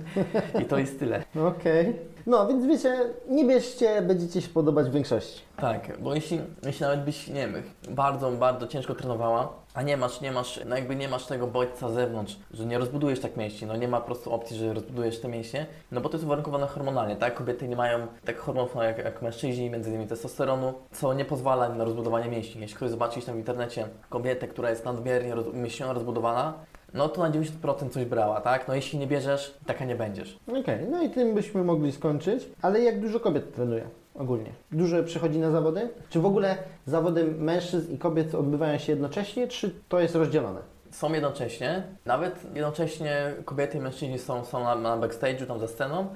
[0.62, 1.24] I to jest tyle.
[1.46, 1.94] Okej.
[2.28, 5.42] No, więc wiecie, nie bierzcie, będziecie się podobać większości.
[5.56, 10.20] Tak, bo jeśli, jeśli nawet byś, nie wiem, bardzo, bardzo ciężko trenowała, a nie masz,
[10.20, 13.66] nie masz, no jakby nie masz tego bodźca z zewnątrz, że nie rozbudujesz tak mięśni,
[13.66, 16.66] no nie ma po prostu opcji, że rozbudujesz te mięśnie, no bo to jest uwarunkowane
[16.66, 17.34] hormonalnie, tak?
[17.34, 21.68] Kobiety nie mają tak hormonów no jak, jak mężczyźni, między innymi testosteronu, co nie pozwala
[21.68, 22.60] na rozbudowanie mięśni.
[22.60, 26.54] Jeśli ktoś zobaczy tam w internecie kobietę, która jest nadmiernie roz, mięśniowo rozbudowana,
[26.94, 28.68] no to na 90% coś brała, tak?
[28.68, 30.38] No jeśli nie bierzesz, taka nie będziesz.
[30.60, 32.48] Okej, no i tym byśmy mogli skończyć.
[32.62, 34.52] Ale jak dużo kobiet trenuje ogólnie?
[34.72, 35.88] Dużo przychodzi na zawody?
[36.10, 40.60] Czy w ogóle zawody mężczyzn i kobiet odbywają się jednocześnie, czy to jest rozdzielone?
[40.90, 46.06] są jednocześnie, nawet jednocześnie kobiety i mężczyźni są, są na, na backstage'u, tam za sceną.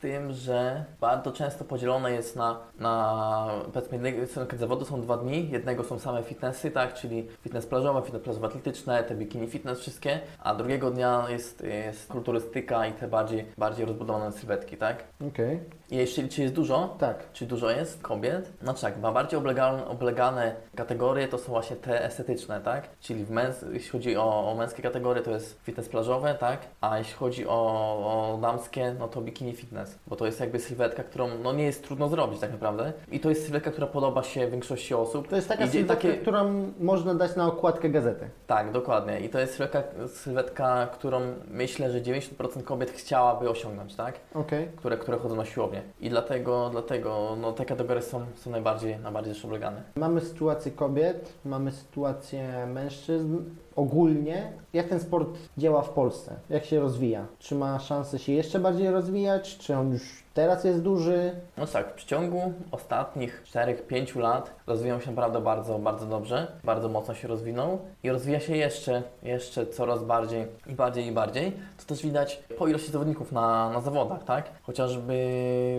[0.00, 5.50] Tym, że bardzo często podzielone jest na, na powiedzmy, jednego zawodu są dwa dni.
[5.50, 10.20] Jednego są same fitnessy, tak, czyli fitness plażowe, fitness plażowe atletyczne, te bikini fitness wszystkie,
[10.38, 15.04] a drugiego dnia jest, jest kulturystyka i te bardziej, bardziej rozbudowane sylwetki, tak.
[15.28, 15.56] Okej.
[15.56, 17.32] I jeśli czy jest dużo, Tak.
[17.32, 18.52] czy dużo jest kobiet?
[18.62, 22.88] Znaczy tak, ma bardziej oblegane, oblegane kategorie to są właśnie te estetyczne, tak?
[23.00, 26.58] Czyli w męs, jeśli chodzi o, o męskie kategorie, to jest fitness plażowe, tak?
[26.80, 27.52] A jeśli chodzi o,
[28.34, 31.84] o damskie, no to bikini fitness, bo to jest jakby sylwetka, którą no nie jest
[31.84, 32.92] trudno zrobić tak naprawdę.
[33.12, 35.28] I to jest sylwetka, która podoba się większości osób.
[35.28, 38.30] To jest taka Idzie sylwetka, takie- którą można dać na okładkę gazety.
[38.46, 39.20] Tak, dokładnie.
[39.20, 44.14] I to jest sylwetka, sylwetka, którą myślę, że 90% kobiet chciałaby osiągnąć, tak?
[44.34, 44.68] Okej.
[44.76, 45.79] Które, które chodzą na siłownię.
[46.00, 49.82] I dlatego, dlatego no, te kategorie są, są najbardziej, najbardziej oblegane.
[49.96, 53.38] Mamy sytuację kobiet, mamy sytuację mężczyzn.
[53.76, 55.28] Ogólnie, jak ten sport
[55.58, 56.34] działa w Polsce?
[56.50, 57.26] Jak się rozwija?
[57.38, 59.58] Czy ma szansę się jeszcze bardziej rozwijać?
[59.58, 61.32] Czy on już teraz jest duży?
[61.56, 67.14] No tak, w przeciągu ostatnich 4-5 lat rozwijał się naprawdę bardzo, bardzo dobrze, bardzo mocno
[67.14, 71.52] się rozwinął i rozwija się jeszcze, jeszcze coraz bardziej i bardziej i bardziej.
[71.78, 74.50] To też widać po ilości zawodników na, na zawodach, tak?
[74.62, 75.14] Chociażby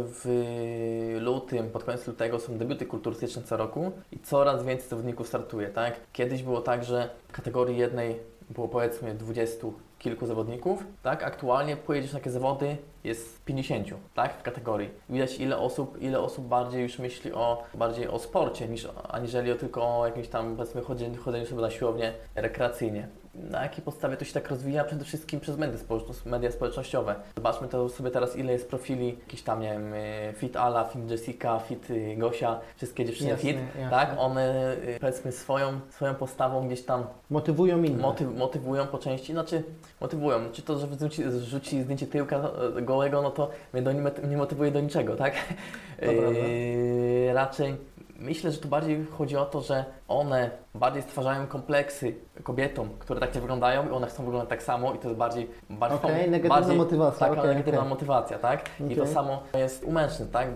[0.03, 5.67] w lutym, pod koniec lutego są debiuty kulturystyczne co roku i coraz więcej zawodników startuje,
[5.67, 5.93] tak?
[6.13, 9.67] Kiedyś było tak, że w kategorii jednej było powiedzmy 20
[9.99, 11.23] kilku zawodników, tak?
[11.23, 14.39] Aktualnie pojedziesz na takie zawody, jest 50, tak?
[14.39, 14.89] W kategorii.
[15.09, 19.55] Widać ile osób, ile osób bardziej już myśli o, bardziej o sporcie, niż, aniżeli o
[19.55, 23.07] tylko o jakimś tam, powiedzmy, chodzeniu, chodzeniu sobie na siłownię rekreacyjnie.
[23.35, 24.83] Na jakiej podstawie to się tak rozwija?
[24.83, 27.15] Przede wszystkim przez media, społeczno- media społecznościowe.
[27.35, 31.11] Zobaczmy to sobie teraz, ile jest profili, jakiś tam, nie wiem, y, Fit Ala, Fit
[31.11, 33.89] Jessica, Fit y, Gosia, wszystkie dziewczyny Jasne, Fit, jasne.
[33.89, 34.15] tak?
[34.17, 38.01] One, y, powiedzmy, swoją, swoją postawą gdzieś tam Motywują innych.
[38.01, 39.63] Motyw, motywują po części, znaczy
[40.01, 43.91] motywują, czy to, że wrzuci, rzuci zdjęcie tyłka gołego, no to mnie do,
[44.27, 45.33] nie, motywuje do niczego, tak?
[45.97, 46.21] prawda.
[46.21, 47.75] Yy, raczej
[48.21, 53.35] myślę, że tu bardziej chodzi o to, że one bardziej stwarzają kompleksy kobietom, które tak
[53.35, 55.49] nie wyglądają i one chcą wyglądać tak samo i to jest bardziej...
[55.69, 57.89] bardziej Okej, negatywna bardziej, motywacja, Taka okej, negatywna okej.
[57.89, 58.69] motywacja, tak?
[58.89, 60.47] I to samo jest u mężczyzn, tak?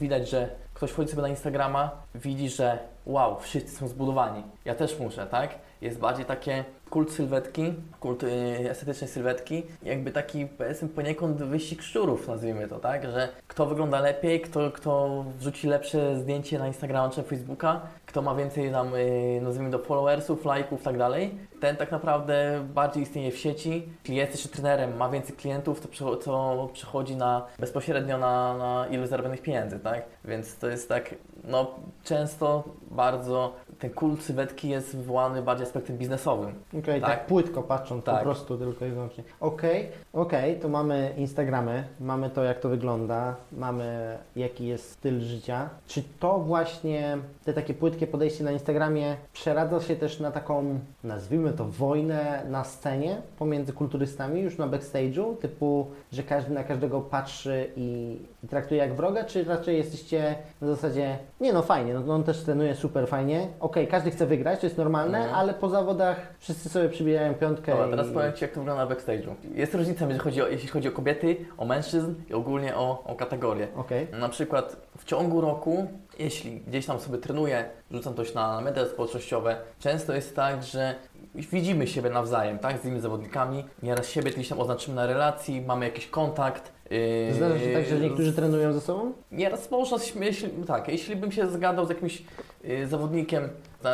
[0.00, 4.42] Widać, że ktoś wchodzi sobie na Instagrama, widzi, że wow, wszyscy są zbudowani.
[4.64, 5.54] Ja też muszę, tak?
[5.80, 12.28] Jest bardziej takie kult sylwetki, kult y, estetycznej sylwetki, jakby taki powiedzmy poniekąd wyścig szczurów,
[12.28, 13.04] nazwijmy to, tak?
[13.04, 18.34] Że kto wygląda lepiej, kto, kto wrzuci lepsze zdjęcie na Instagrama czy Facebooka, kto ma
[18.34, 23.38] więcej tam, y, nazwijmy to, followersów, lajków, tak dalej, ten tak naprawdę bardziej istnieje w
[23.38, 23.88] sieci.
[24.02, 29.10] Jeśli jest jeszcze trenerem, ma więcej klientów, to, to przechodzi na bezpośrednio na, na ilość
[29.10, 30.02] zarobionych pieniędzy, tak?
[30.24, 36.54] Więc to jest tak, no często bardzo ten kult sylwetki jest wywołany bardziej aspektem biznesowym.
[36.78, 37.10] Okej, tak.
[37.10, 37.26] Tak.
[37.26, 38.22] płytko patrząc po Tak.
[38.22, 39.24] prostu tylko i wyłącznie.
[39.40, 45.68] Okej, okej, to mamy Instagramy, mamy to jak to wygląda, mamy jaki jest styl życia.
[45.86, 51.52] Czy to właśnie, te takie płytkie podejście na Instagramie przeradza się też na taką, nazwijmy
[51.52, 57.70] to, wojnę na scenie pomiędzy kulturystami już na backstage'u, typu, że każdy na każdego patrzy
[57.76, 62.42] i traktuje jak wroga, czy raczej jesteście na zasadzie, nie no fajnie, no, on też
[62.42, 65.34] trenuje super fajnie, okej, każdy chce wygrać, to jest normalne, Mhm.
[65.36, 67.90] ale po zawodach wszyscy sobie przybijają piątkę Dobra, i...
[67.90, 69.30] teraz powiem Ci, jak to wygląda na backstage'u.
[69.54, 73.14] Jest różnica, jeśli chodzi, o, jeśli chodzi o kobiety, o mężczyzn i ogólnie o, o
[73.14, 73.68] kategorie.
[73.76, 75.86] Okej, Na przykład w ciągu roku,
[76.18, 80.94] jeśli gdzieś tam sobie trenuję, rzucam coś na media społecznościowe, często jest tak, że
[81.34, 85.84] widzimy siebie nawzajem, tak, z innymi zawodnikami, nieraz siebie gdzieś tam oznaczymy na relacji, mamy
[85.84, 86.75] jakiś kontakt.
[86.90, 89.12] Yy, Zdarza się tak, że niektórzy trenują ze sobą?
[89.32, 92.22] Nieraz można się, jeśli, tak, jeśli bym się zgadał z jakimś
[92.64, 93.48] y, zawodnikiem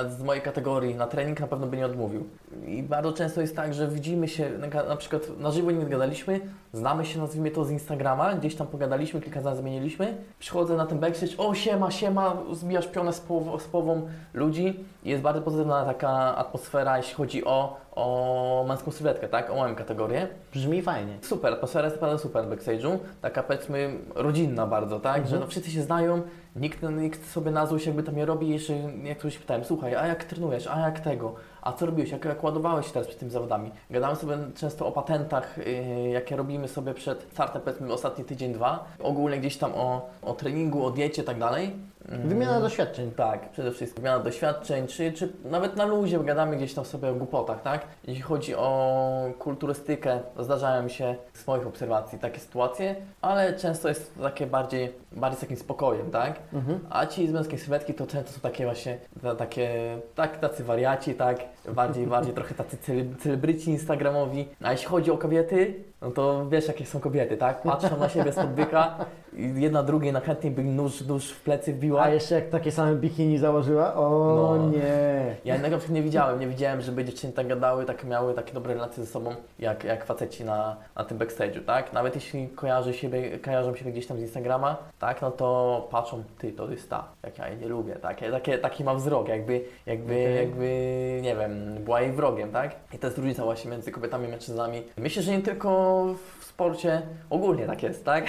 [0.09, 2.27] z, mojej kategorii na trening, na pewno by nie odmówił.
[2.67, 4.51] I bardzo często jest tak, że widzimy się,
[4.89, 6.41] na, przykład na żywo nie gadaliśmy,
[6.73, 10.99] znamy się, nazwijmy to z Instagrama, gdzieś tam pogadaliśmy, kilka zdań zmieniliśmy, przychodzę na ten
[10.99, 13.21] backstage, o siema, siema, zbijasz pionę z
[13.73, 19.51] połową ludzi i jest bardzo pozytywna taka atmosfera, jeśli chodzi o, o męską sylwetkę, tak,
[19.51, 20.29] o moją kategorię.
[20.53, 21.19] Brzmi fajnie.
[21.23, 25.31] Super, atmosfera jest naprawdę super backstage'u, taka powiedzmy rodzinna bardzo, tak, Mhm.
[25.35, 26.23] że no wszyscy się znają,
[26.57, 30.07] nikt, nikt sobie na złość jakby tam nie robi, jeszcze jak ktoś pytałem, słuchaj, a
[30.07, 33.31] jak trenujesz, a jak tego, a co robiłeś, jak, jak ładowałeś się teraz przed tymi
[33.33, 33.71] zawodami.
[33.91, 38.85] Gadamy sobie często o patentach, yy, jakie robimy sobie przed startem, powiedzmy ostatni tydzień, dwa,
[39.03, 41.77] ogólnie gdzieś tam o, o treningu, o diecie i tak dalej.
[42.09, 42.29] Mm.
[42.29, 43.11] Wymiana doświadczeń.
[43.11, 47.15] Tak, przede wszystkim wymiana doświadczeń, czy, czy nawet na luzie gadamy gdzieś tam sobie o
[47.15, 47.87] głupotach, tak?
[48.07, 49.03] Jeśli chodzi o
[49.39, 54.93] kulturystykę, zdarzają mi się z moich obserwacji takie sytuacje, ale często jest to takie bardziej,
[55.13, 56.39] bardziej z takim spokojem, tak?
[56.53, 56.81] Mhm.
[56.91, 61.15] A ci z męskiej sylwetki to często są takie właśnie, ta- takie, tak, tacy wariaci,
[61.15, 61.39] tak?
[61.69, 64.49] Bardziej, bardziej trochę tacy cele- celebryci instagramowi.
[64.63, 67.63] A jeśli chodzi o kobiety, no to wiesz jakie są kobiety, tak?
[67.63, 68.95] Patrzą na siebie spod byka
[69.37, 72.03] i jedna drugiej na chętniej by nóż, nóż w plecy wbiła.
[72.03, 73.95] A jeszcze jak takie same bikini założyła?
[73.95, 74.69] O No.
[74.71, 75.37] nie.
[75.45, 78.75] Ja innego przykład nie widziałem, nie widziałem, żeby dziewczyny tak gadały, tak miały takie dobre
[78.75, 81.93] relacje ze sobą, jak, jak faceci na, na tym backstage'u, tak?
[81.93, 85.23] Nawet jeśli kojarzy siebie, kojarzą siebie gdzieś tam z Instagrama, tak?
[85.23, 88.23] No to patrzą, ty, to jest ta, jak ja jej nie lubię, tak?
[88.23, 90.37] Ja Takie, taki mam wzrok, jakby, jakby, Okej.
[90.37, 90.67] jakby,
[91.23, 92.71] nie wiem, była jej wrogiem, tak?
[92.95, 94.83] I to jest różnica właśnie między kobietami i mężczyznami.
[94.99, 95.92] Myślę, że nie tylko
[96.41, 98.25] w sporcie, ogólnie tak jest, tak?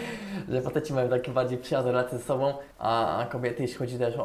[0.48, 4.22] że faceci mają takie bardziej przyjazne relacje ze sobą, a kobiety, jeśli chodzi też o,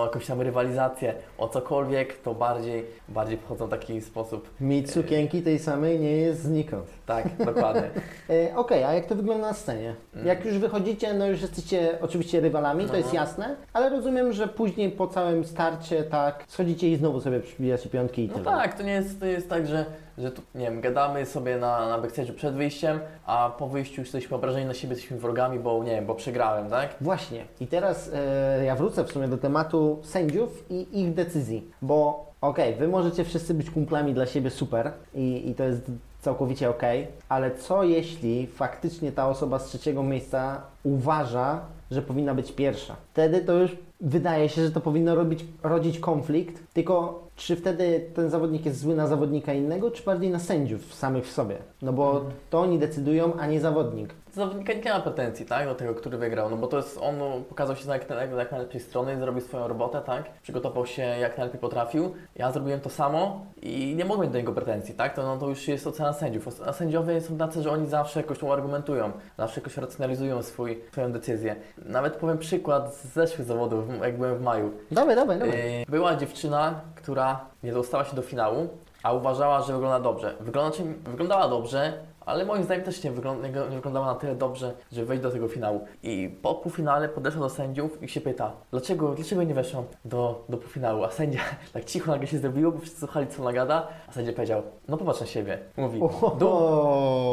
[0.00, 4.50] o jakąś tam rywalizację, o cokolwiek, to bardziej, bardziej wchodzą w taki sposób.
[4.60, 6.86] Mi sukienki tej samej nie jest znikąd.
[7.06, 7.90] Tak, dokładnie.
[8.30, 9.94] E, Okej, a jak to wygląda na scenie?
[10.14, 10.26] Mm.
[10.26, 12.98] Jak już wychodzicie, no już jesteście oczywiście rywalami, to No.
[12.98, 17.88] jest jasne, ale rozumiem, że później po całym starcie tak schodzicie i znowu sobie przybijacie
[17.88, 18.44] piątki i No tyle.
[18.44, 19.84] tak, to nie jest, to jest tak, że,
[20.18, 24.14] że tu, nie wiem, gadamy sobie na, na backstage'u przed wyjściem, a po wyjściu już
[24.14, 26.94] jesteśmy obrażeni na siebie, jesteśmy wrogami, bo nie wiem, bo przegrałem, tak?
[27.00, 27.44] Właśnie.
[27.60, 32.74] I teraz e, ja wrócę w sumie do tematu sędziów i ich decyzji, bo okej,
[32.74, 37.50] wy możecie wszyscy być kumplami dla siebie super i, i to jest całkowicie okej, ale
[37.50, 42.96] co jeśli faktycznie ta osoba z trzeciego miejsca uważa, że powinna być pierwsza?
[43.12, 48.30] Wtedy to już wydaje się, że to powinno robić, rodzić konflikt, tylko czy wtedy ten
[48.30, 51.58] zawodnik jest zły na zawodnika innego, czy bardziej na sędziów samych w sobie?
[51.82, 54.14] No bo to oni decydują, a nie zawodnik.
[54.34, 57.30] Zawodnika nie ma pretensji, tak, do tego, który wygrał, no bo to jest, on no,
[57.48, 61.38] pokazał się z jak, jak, jak najlepszej strony, zrobił swoją robotę, tak, przygotował się jak
[61.38, 65.22] najlepiej potrafił, ja zrobiłem to samo i nie mogę mieć do niego pretensji, tak, to,
[65.22, 68.52] no, to już jest ocena sędziów, a sędziowie są tacy, że oni zawsze jakoś to
[68.52, 71.56] argumentują, zawsze jakoś racjonalizują swój, swoją decyzję.
[71.78, 75.78] Nawet powiem przykład z zeszłych zawodów, jak byłem w maju, Dawaj, dawaj, dawaj.
[75.78, 78.68] Yy, Była dziewczyna, która nie dostała się do finału,
[79.02, 80.34] a uważała, że wygląda dobrze.
[80.40, 81.92] Wygląda, wyglądała dobrze,
[82.26, 85.48] ale moim zdaniem też nie, wygląda, nie, wyglądała na tyle dobrze, żeby wejść do tego
[85.48, 85.84] finału.
[86.02, 90.56] I po półfinale podeszła do sędziów i się pyta, dlaczego, dlaczego nie weszłam do, do
[90.56, 91.04] półfinału?
[91.04, 91.40] A sędzia
[91.72, 94.96] tak cicho nagle się zrobiło, bo wszyscy słuchali co ona gada, a sędzia powiedział, no
[94.96, 95.58] popatrz na siebie.
[95.76, 96.00] Mówi,
[96.38, 96.48] du,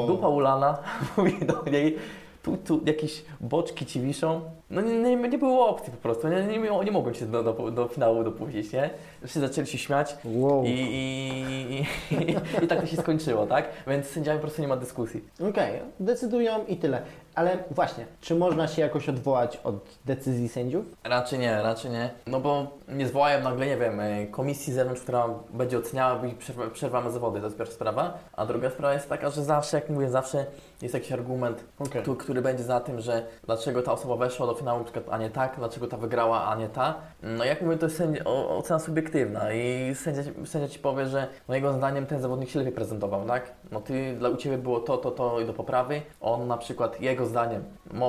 [0.08, 0.78] dupa ulana,
[1.18, 1.98] mówi do niej,
[2.44, 4.42] tu, tu jakieś boczki ci wiszą.
[4.70, 7.72] No nie, nie, nie było opcji po prostu, nie, nie, nie, mogłem się do, do,
[7.72, 8.90] do finału dopuścić, nie?
[9.22, 10.64] Wszyscy zaczęli się śmiać Wow.
[10.66, 11.80] i, i,
[12.16, 13.66] i, i tak to się skończyło, tak?
[13.88, 15.24] Więc z sędziami po prostu nie ma dyskusji.
[15.50, 17.02] Okej, decydują i tyle.
[17.36, 19.76] Ale właśnie, czy można się jakoś odwołać od
[20.06, 20.86] decyzji sędziów?
[21.04, 22.10] Raczej nie, raczej nie.
[22.28, 24.02] No bo nie zwołają nagle, nie wiem,
[24.32, 28.18] komisji zewnątrz, która będzie oceniała i przerwa- przerwamy zawody, to jest pierwsza sprawa.
[28.34, 30.46] A druga sprawa jest taka, że zawsze, jak mówię, zawsze
[30.82, 32.04] jest jakiś argument, Okej.
[32.04, 35.56] tu, który będzie za tym, że dlaczego ta osoba weszła do finału, a nie tak,
[35.58, 36.96] dlaczego ta wygrała, a nie ta.
[37.24, 41.56] No jak mówię, to jest sędzia, ocena subiektywna i sędzia, sędzia Ci powie, że no
[41.56, 43.52] jego zdaniem ten zawodnik się lepiej prezentował, tak?
[43.72, 46.02] No Ty, dla u Ciebie było to, to, to i do poprawy.
[46.22, 47.64] On na przykład, jego zdaniem,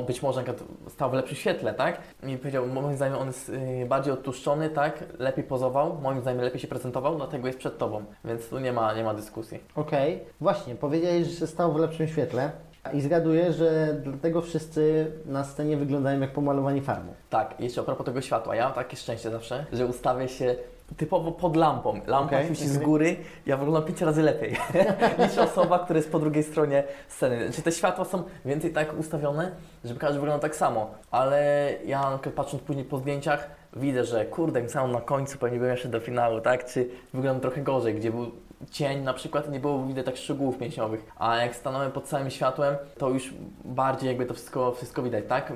[0.07, 0.45] być może
[0.89, 2.01] stał w lepszym świetle, tak?
[2.23, 5.05] I powiedział, moim zdaniem on jest y, bardziej odtłuszczony, tak?
[5.19, 8.95] Lepiej pozował, moim zdaniem lepiej się prezentował, dlatego jest przed Tobą, więc tu nie ma,
[8.95, 9.59] nie ma dyskusji.
[9.77, 12.51] Okej, właśnie, powiedziałeś, że stał w lepszym świetle
[12.93, 17.15] i zgaduję, że dlatego wszyscy na scenie wyglądają jak pomalowani farbą.
[17.31, 20.57] Tak, jeszcze a propos tego światła, ja mam takie szczęście zawsze, że ustawię się
[20.97, 22.01] typowo pod lampą.
[22.07, 22.87] Lampa Okej, świeci z okej.
[22.87, 23.17] góry,
[23.47, 24.57] ja wyglądam pięć razy lepiej
[25.19, 27.47] niż osoba, która jest po drugiej stronie sceny.
[27.47, 29.51] Znaczy te światła są więcej tak ustawione,
[29.85, 34.93] żeby każdy wyglądał tak samo, ale ja patrząc później po zdjęciach, widzę, że kurde, sam
[34.93, 36.65] na końcu pewnie bym jeszcze do finału, tak?
[36.65, 38.31] Czy wyglądam trochę gorzej, gdzie był
[38.71, 42.77] cień na przykład nie było widać tak szczegółów mięśniowych, a jak stanąłem pod całym światłem,
[42.99, 45.53] to już bardziej jakby to wszystko, wszystko widać, tak?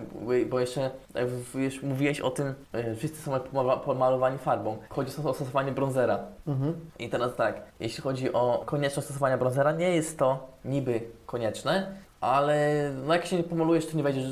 [0.50, 3.40] Bo- jeszcze jak już mówiłeś o tym, e, wszyscy są
[3.84, 4.76] pomalowani farbą.
[4.88, 6.18] Chodzi o stosowanie bronzera.
[6.46, 6.74] Mhm.
[6.98, 12.90] I teraz tak, jeśli chodzi o konieczność stosowania bronzera, nie jest to niby konieczne, ale
[13.06, 14.24] no jak się nie pomalujesz, to nie wejdziesz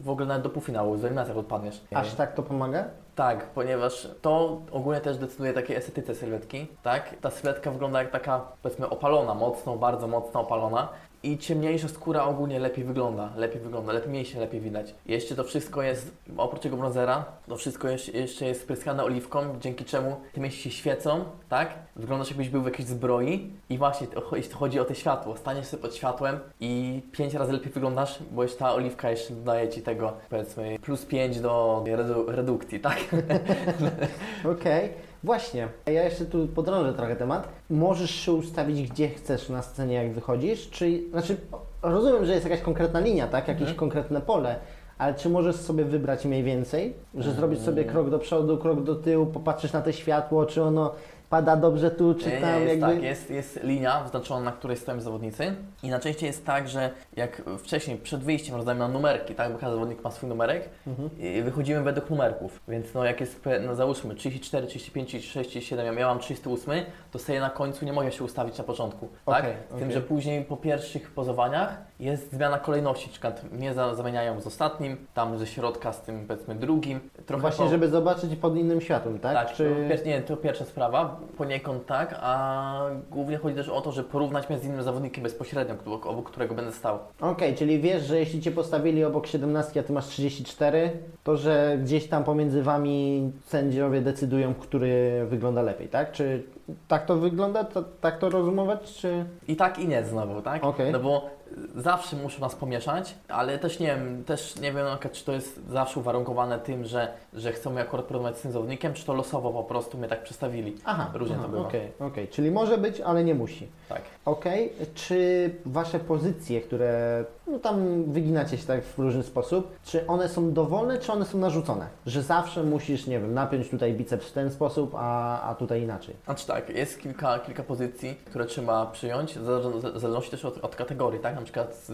[0.00, 1.80] w ogóle nawet do półfinału, w eliminacjach odpadniesz.
[1.94, 2.84] Aż tak to pomaga?
[3.18, 7.14] Tak, ponieważ to ogólnie też decyduje takiej estetyce sylwetki, tak?
[7.20, 10.88] Ta sylwetka wygląda jak taka, powiedzmy, opalona, mocno, bardzo mocno opalona.
[11.22, 14.94] I ciemniejsza skóra ogólnie lepiej wygląda, lepiej wygląda, lepiej mięśnie lepiej widać.
[15.06, 20.16] Jeszcze to wszystko jest, oprócz tego bronzera, to wszystko jeszcze, jest spryskane oliwką, dzięki czemu
[20.32, 21.74] te mięśnie się świecą, tak?
[21.96, 25.82] Wyglądasz jakbyś był w jakiejś zbroi i właśnie, jeśli chodzi o to światło, staniesz sobie
[25.82, 30.12] pod światłem i pięć razy lepiej wyglądasz, bo jeszcze ta oliwka jeszcze dodaje Ci tego,
[30.30, 32.98] powiedzmy, plus 5 do redu redukcji, tak?
[34.52, 34.88] Okej,
[35.24, 35.68] właśnie.
[35.86, 37.48] Ja jeszcze tu podrążę trochę temat.
[37.70, 41.36] Możesz się ustawić gdzie chcesz na scenie, jak wychodzisz, czy, znaczy,
[41.82, 43.48] rozumiem, że jest jakaś konkretna linia, tak?
[43.48, 43.78] Jakieś Mhm.
[43.78, 44.56] konkretne pole,
[44.98, 46.94] ale czy możesz sobie wybrać mniej więcej?
[47.14, 50.94] Że zrobić sobie krok do przodu, krok do tyłu, popatrzysz na to światło, czy ono
[51.30, 52.86] pada dobrze tu, czy tam jest jakby...
[52.94, 57.42] tak, jest, jest linia wyznaczona, na której stoją zawodnicy i najczęściej jest tak, że jak
[57.58, 61.10] wcześniej przed wyjściem rozdajemy nam numerki, tak, bo każdy zawodnik ma swój numerek Mhm.
[61.18, 65.92] i wychodzimy według numerków, więc no jak jest, no załóżmy 34, 35, 36, 37, ja
[65.92, 69.38] miałam 38, to sobie na końcu nie mogę się ustawić na początku, tak?
[69.44, 69.92] Okej, Z tym, okej.
[69.92, 75.06] że później po pierwszych pozowaniach jest zmiana kolejności, na przykład mnie za- zamieniają z ostatnim,
[75.14, 79.18] tam ze środka z tym powiedzmy drugim, trochę Właśnie, po- żeby zobaczyć pod innym światłem,
[79.18, 79.34] tak?
[79.34, 79.88] tak, Czy...
[80.02, 84.48] to, nie, to pierwsza sprawa, poniekąd tak, a głównie chodzi też o to, że porównać
[84.48, 86.98] mnie z innym zawodnikiem bezpośrednio, obok, którego będę stał.
[87.20, 90.90] Okej, czyli wiesz, że jeśli Cię postawili obok 17, a Ty masz 34,
[91.24, 96.12] to że gdzieś tam pomiędzy Wami sędziowie decydują, który wygląda lepiej, tak?
[96.12, 96.42] Czy
[96.88, 97.64] tak to wygląda?
[97.64, 99.24] To, tak to rozumować, czy...
[99.48, 100.64] I tak i nie znowu, tak?
[100.64, 100.92] Okej.
[100.92, 101.30] No bo
[101.76, 106.00] zawsze muszą nas pomieszać, ale też nie wiem, też nie wiem, czy to jest zawsze
[106.00, 109.64] uwarunkowane tym, że, że chcą mnie akurat porozmawiać z tym zawodnikiem, czy to losowo po
[109.64, 110.76] prostu mnie tak przestawili.
[110.84, 111.68] Aha, Różnie aha, to bywa.
[111.68, 113.68] Okej, okej, czyli może być, ale nie musi.
[113.88, 114.02] Tak.
[114.24, 120.28] Okej, czy Wasze pozycje, które no tam wyginacie się tak w różny sposób, czy one
[120.28, 121.86] są dowolne, czy one są narzucone?
[122.06, 126.16] Że zawsze musisz, nie wiem, napiąć tutaj biceps w ten sposób, a, a tutaj inaczej.
[126.24, 130.58] Znaczy tak, jest kilka, kilka pozycji, które trzeba przyjąć, w zale- w zależności też od,
[130.64, 131.34] od kategorii, tak?
[131.34, 131.86] Na przykład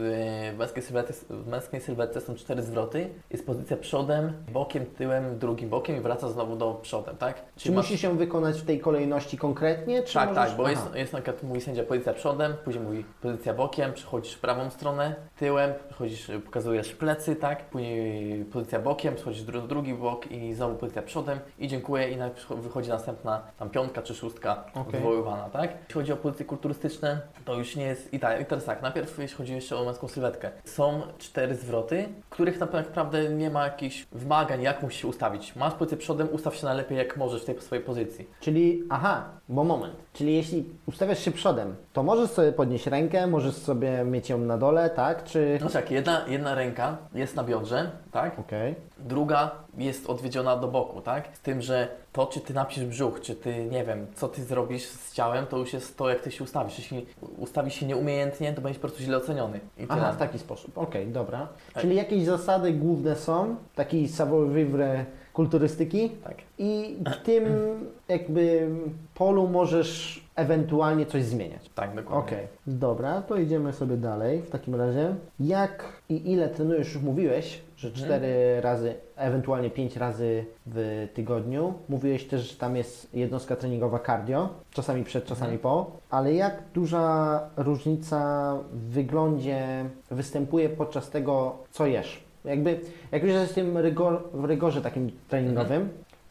[0.53, 5.69] y, męskiej sylwety, w męskiej sylwetce są cztery zwroty, jest pozycja przodem, bokiem, tyłem, drugim
[5.69, 7.43] bokiem i wraca znowu do przodem, tak?
[7.57, 10.45] Czy masz- musisz ją wykonać w tej kolejności konkretnie, czy Tak, możesz...
[10.49, 10.71] tak, bo Aha.
[10.71, 14.71] jest, jest na przykład mówi sędzia pozycja przodem, później mówi pozycja bokiem, przechodzisz w prawą
[14.71, 20.55] stronę, tyłem, przechodzisz, y, pokazujesz plecy, tak, później pozycja bokiem, przechodzisz dru, drugi bok i
[20.55, 22.17] znowu pozycja przodem i dziękuję i
[22.57, 25.71] wychodzi następna tam piątka czy szóstka wywoływana, tak.
[25.81, 29.19] Jeśli chodzi o pozycje kulturystyczne, to już nie jest, i tak, i teraz tak, najpierw
[29.19, 34.63] jeśli chodzi jeszcze o męską sylwetkę, są cztery zwroty, których naprawdę nie ma jakichś wymagań,
[34.63, 35.57] jak musisz się ustawić.
[35.57, 38.29] Masz pozycję przodem, ustaw się najlepiej jak możesz w tej swojej pozycji.
[38.41, 39.95] Czyli, aha, bo moment.
[40.13, 44.59] Czyli jeśli ustawiasz się przodem, to możesz sobie podnieść rękę, możesz sobie mieć ją na
[44.59, 45.25] dole, tak?
[45.35, 45.59] Czy...
[45.63, 48.39] No tak, jedna, jedna ręka jest na biodrze, tak?
[48.39, 48.75] Okej.
[48.99, 51.29] Druga jest odwiedziona do boku, tak?
[51.37, 54.87] Z tym, że to, czy ty napisz brzuch, czy ty, nie wiem, co ty zrobisz
[54.87, 56.79] z ciałem, to już jest to, jak ty się ustawisz.
[56.79, 57.07] Jeśli
[57.39, 59.61] ustawisz się nieumiejętnie, to będziesz po prostu źle oceniony.
[59.79, 59.87] I.
[59.89, 60.79] Aha, w taki sposób.
[60.79, 61.49] Okej, dobra.
[61.73, 61.83] Tak.
[61.83, 65.05] Czyli jakieś zasady główne są, taki savoir-vivre
[65.35, 66.35] kulturystyki Tak.
[66.59, 67.45] i w tym
[68.09, 68.69] jakby
[69.15, 71.71] polu możesz ewentualnie coś zmieniać.
[71.75, 72.19] Tak, dokładnie.
[72.37, 75.15] Okej, dobra, to idziemy sobie dalej w takim razie.
[75.41, 78.07] Jak i ile trenujesz, już mówiłeś, że Mhm.
[78.07, 81.75] cztery razy, ewentualnie pięć razy w tygodniu.
[81.89, 85.91] Mówiłeś też, że tam jest jednostka treningowa cardio, czasami przed, czasami po.
[86.11, 89.65] Ale jak duża różnica w wyglądzie
[90.11, 92.24] występuje podczas tego, co jesz?
[92.45, 92.81] Jakby,
[93.13, 95.89] jak już jesteś w tym rygor, w rygorze takim treningowym,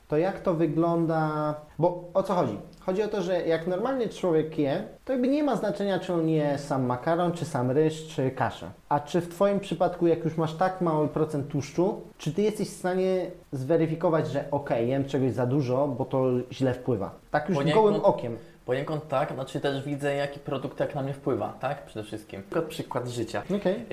[0.08, 1.56] to jak to wygląda?
[1.80, 2.58] Bo o co chodzi?
[2.80, 6.30] Chodzi o to, że jak normalnie człowiek je, to jakby nie ma znaczenia, czy on
[6.30, 8.70] je sam makaron, czy sam ryż, czy kaszę.
[8.90, 12.70] A czy w Twoim przypadku, jak już masz tak mały procent tłuszczu, czy Ty jesteś
[12.70, 17.12] w stanie zweryfikować, że okej, jem czegoś za dużo, bo to źle wpływa?
[17.32, 18.38] Tak już Poniekąd- gołym okiem.
[18.66, 21.86] Poniekąd tak, znaczy też widzę, jaki produkt jak na mnie wpływa, tak?
[21.86, 22.44] Przede wszystkim.
[22.44, 23.44] Przykład, przykład życia.
[23.56, 23.86] Okej.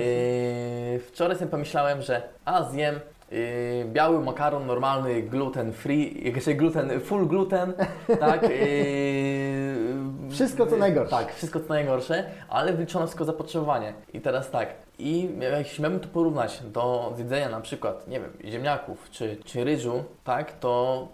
[0.92, 3.00] Yy, wczoraj sobie pomyślałem, że a zjem
[3.30, 3.38] yy,
[3.84, 7.72] biały makaron normalny, gluten free, jakby gluten, full gluten,
[8.20, 8.42] tak?
[8.42, 10.00] Yy,
[10.30, 11.10] Wszystko, co najgorsze.
[11.10, 13.94] Tak, wszystko co najgorsze, ale wyliczone wszystko zapotrzebowanie.
[14.14, 14.68] I teraz tak,
[14.98, 20.04] i jeśli miałbym to porównać do jedzenia na przykład, nie wiem, ziemniaków czy, czy ryżu,
[20.24, 21.08] tak, to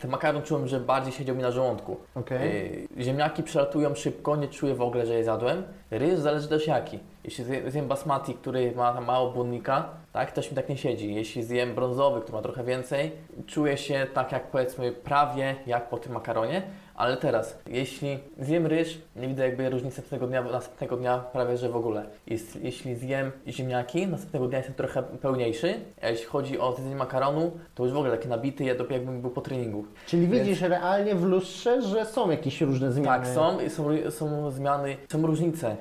[0.00, 1.96] ten makaron czułem, że bardziej siedział mi na żołądku.
[2.14, 2.88] Okej.
[2.96, 5.62] Yy, ziemniaki przelatują szybko, nie czuję w ogóle, że je zjadłem.
[5.90, 6.98] Ryż zależy też jaki.
[7.24, 11.14] Jeśli zje- zjem basmati, który ma mało błonnika, tak, też mi tak nie siedzi.
[11.14, 13.12] Jeśli zjem brązowy, który ma trochę więcej,
[13.46, 16.62] czuję się tak jak powiedzmy prawie jak po tym makaronie.
[17.00, 21.68] Ale teraz, jeśli zjem ryż, nie widzę jakby różnicy następnego dnia, następnego dnia prawie że
[21.68, 22.04] w ogóle.
[22.26, 25.74] Jest, jeśli zjem ziemniaki, następnego dnia jestem trochę pełniejszy.
[26.02, 29.20] A jeśli chodzi o zjedzenie makaronu, to już w ogóle taki nabity, ja dopiero jakbym
[29.20, 29.84] był po treningu.
[30.06, 33.24] Czyli Więc- widzisz realnie w lustrze, że są jakieś różne zmiany.
[33.24, 35.76] Tak, są, i są, są zmiany, są różnice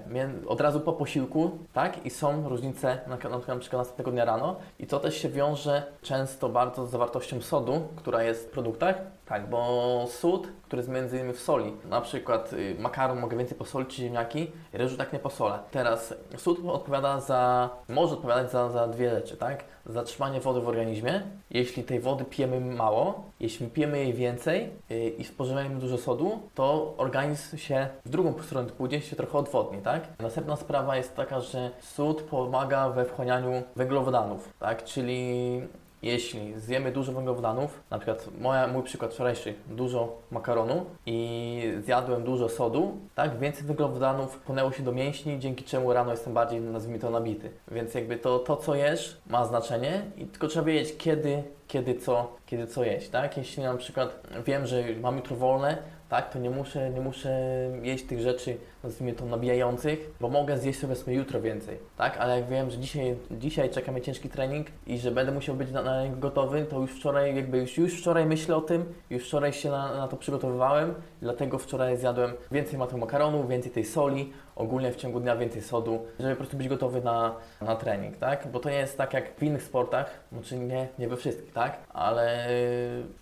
[0.48, 4.56] od razu po posiłku, tak, i są różnice na, na, na przykład następnego dnia rano
[4.80, 8.96] i to też się wiąże często bardzo z zawartością sodu, która jest w produktach,
[9.30, 13.58] tak, bo sód, który jest między innymi w soli, na przykład y, makaron mogę więcej
[13.58, 15.60] posolić czy ziemniaki, ryżu tak nie posolę.
[15.72, 21.22] Teraz sód odpowiada za, może odpowiadać za, za dwie rzeczy, tak, zatrzymanie wody w organizmie,
[21.52, 26.94] jeśli tej wody pijemy mało, jeśli pijemy jej więcej yy, i spożywamy dużo sodu, to
[26.98, 30.08] organizm się w drugą stronę pójdzie, się trochę odwodni, tak?
[30.20, 34.84] Następna sprawa jest taka, że sód pomaga we wchłanianiu węglowodanów, tak?
[34.84, 35.62] Czyli
[36.02, 42.50] jeśli zjemy dużo węglowodanów, na przykład moja, mój przykład wczorajszy, dużo makaronu i zjadłem dużo
[42.50, 47.10] sodu, tak, więcej węglowodanów płynęło się do mięśni, dzięki czemu rano jestem bardziej, nazwijmy to,
[47.10, 47.50] nabity.
[47.72, 52.36] Więc jakby to, to co jesz, ma znaczenie i tylko trzeba wiedzieć, kiedy, kiedy co,
[52.46, 53.38] kiedy co jeść, tak?
[53.38, 55.78] Jeśli na przykład wiem, że mam jutro wolne,
[56.10, 57.40] tak, to nie muszę, nie muszę
[57.82, 62.18] jeść tych rzeczy, nazwijmy to, nabijających, bo mogę zjeść sobie jutro więcej, tak?
[62.18, 65.72] Ale jak wiem, że dzisiaj, dzisiaj czeka mnie ciężki trening i że będę musiał być
[65.72, 69.28] na, na niego gotowy, to już wczoraj, jakby już, już wczoraj myślę o tym, już
[69.28, 74.34] wczoraj się na, na to przygotowywałem, dlatego wczoraj zjadłem więcej tego makaronu, więcej tej soli,
[74.56, 78.48] ogólnie w ciągu dnia więcej sodu, żeby po prostu być gotowy na, na trening, tak?
[78.52, 81.78] Bo to nie jest tak jak w innych sportach, znaczy nie, nie we wszystkich, tak?
[81.90, 82.48] Ale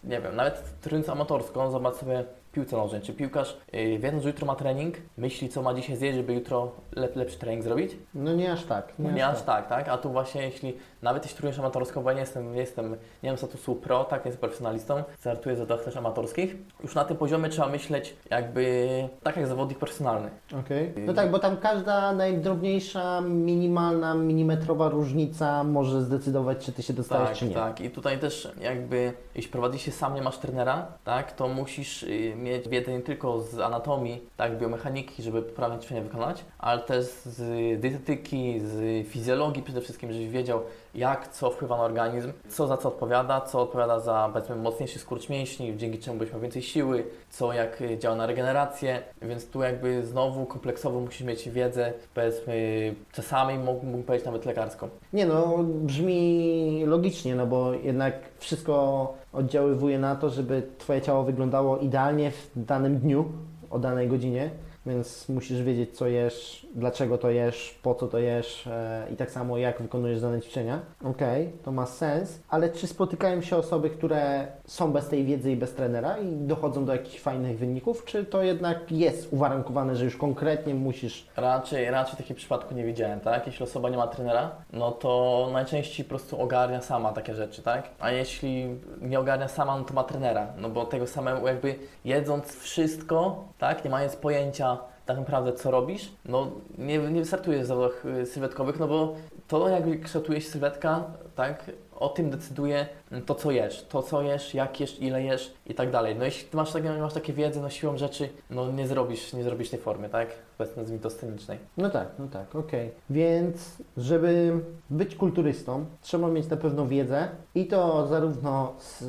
[0.03, 2.23] nie wiem, nawet trenując amatorsko, zobacz sobie
[2.57, 3.01] piłce nożnej.
[3.01, 6.71] Czy piłkarz, yy, wiedząc, że jutro ma trening, myśli, co ma dzisiaj zjeść, żeby jutro
[6.95, 7.91] lep, lepszy trening zrobić?
[8.13, 8.93] No nie aż tak.
[8.99, 9.67] Nie, nie aż tak.
[9.67, 12.95] tak, A tu właśnie, jeśli nawet jeśli trenujesz amatorsko, bo ja nie jestem, nie jestem,
[13.23, 17.05] nie mam statusu pro, tak, nie jestem profesjonalistą, startuję w zawodach też amatorskich, już na
[17.05, 18.87] tym poziomie trzeba myśleć jakby
[19.23, 20.29] tak jak zawodnik profesjonalny.
[20.59, 20.91] Okej.
[20.91, 21.05] Okay.
[21.05, 27.29] No tak, bo tam każda najdrobniejsza, minimalna, milimetrowa różnica może zdecydować, czy Ty się dostajesz,
[27.29, 27.53] tak, czy nie.
[27.53, 32.03] Tak, i tutaj też jakby, jeśli prowadzisz się sam, nie masz trenera, tak, to musisz
[32.03, 37.05] y, mieć wiedzę nie tylko z anatomii, tak, biomechaniki, żeby poprawnie ćwiczenia wykonać, ale też
[37.05, 40.61] z dietetyki, z fizjologii przede wszystkim, żebyś wiedział,
[40.97, 45.29] jak co wpływa na organizm, co za co odpowiada, co odpowiada za powiedzmy mocniejszy skurcz
[45.29, 50.05] mięśni, dzięki czemu byś miał więcej siły, co jak działa na regenerację, więc tu jakby
[50.05, 54.89] znowu kompleksowo musisz mieć wiedzę, powiedzmy czasami mógłbym powiedzieć nawet lekarską.
[55.13, 61.77] Nie no, brzmi logicznie, no bo jednak wszystko oddziaływuje na to, żeby Twoje ciało wyglądało
[61.77, 63.25] idealnie w danym dniu,
[63.69, 64.49] o danej godzinie,
[64.87, 69.31] więc musisz wiedzieć, co jesz, dlaczego to jesz, po co to jesz e, i tak
[69.31, 70.79] samo jak wykonujesz dane ćwiczenia.
[71.03, 75.51] Okej, okay, to ma sens, ale czy spotykają się osoby, które są bez tej wiedzy
[75.51, 80.05] i bez trenera i dochodzą do jakichś fajnych wyników, czy to jednak jest uwarunkowane, że
[80.05, 81.27] już konkretnie musisz...
[81.37, 83.47] Raczej, raczej takiego przypadku nie widziałem, tak?
[83.47, 87.89] Jeśli osoba nie ma trenera, no to najczęściej po prostu ogarnia sama takie rzeczy, tak?
[87.99, 91.75] A jeśli nie ogarnia sama, no to ma trenera, no bo tego samego jakby
[92.05, 93.83] jedząc wszystko, tak?
[93.83, 94.76] Nie mając pojęcia
[95.07, 99.15] tak naprawdę co robisz, no nie, nie wystartujesz w zawodach y, sylwetkowych, no bo
[99.47, 101.03] to jak kształtuje się sylwetka,
[101.35, 102.87] tak, o tym decyduje
[103.25, 106.15] to, co jesz, to, co jesz, jak jesz, ile jesz i tak dalej.
[106.15, 109.69] No jeśli masz takie, masz takie wiedzy, no siłą rzeczy, no nie zrobisz, nie zrobisz
[109.69, 110.27] tej formy, tak,
[110.59, 111.57] nazwijmy to scenicznej.
[111.77, 112.87] No tak, no tak, okej.
[112.87, 112.99] Okay.
[113.09, 119.03] Więc, żeby być kulturystą, trzeba mieć na pewno wiedzę i to zarówno z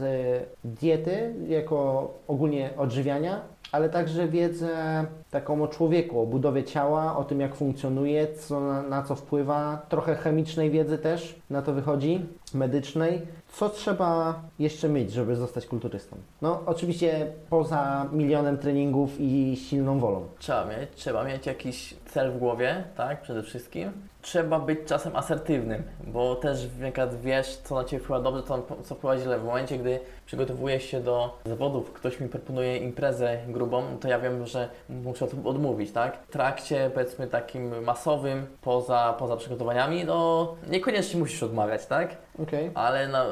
[0.65, 3.41] diety, jako ogólnie odżywiania,
[3.73, 9.03] ale także wiedzę taką o człowieku, o budowie ciała, o tym jak funkcjonuje, co na,
[9.03, 13.23] co wpływa, trochę chemicznej wiedzy też na to wychodzi, medycznej.
[13.53, 16.17] Co trzeba jeszcze mieć, żeby zostać kulturystą?
[16.43, 20.27] No, oczywiście poza milionem treningów i silną wolą.
[20.39, 23.93] Trzeba mieć, trzeba mieć jakiś cel w głowie, tak, przede wszystkim.
[24.29, 26.67] Trzeba być czasem asertywnym, bo też
[27.23, 29.39] wiesz, co na Ciebie wpływa dobrze, co, co wpływa źle.
[29.39, 34.47] W momencie, gdy przygotowujesz się do zawodów, ktoś mi proponuje imprezę grubą, to ja wiem,
[34.47, 36.19] że muszę odmówić, tak?
[36.23, 42.17] W trakcie, powiedzmy, takim masowym, poza, poza przygotowaniami, no niekoniecznie musisz odmawiać, tak?
[42.43, 42.71] Okay.
[42.75, 43.25] Ale na,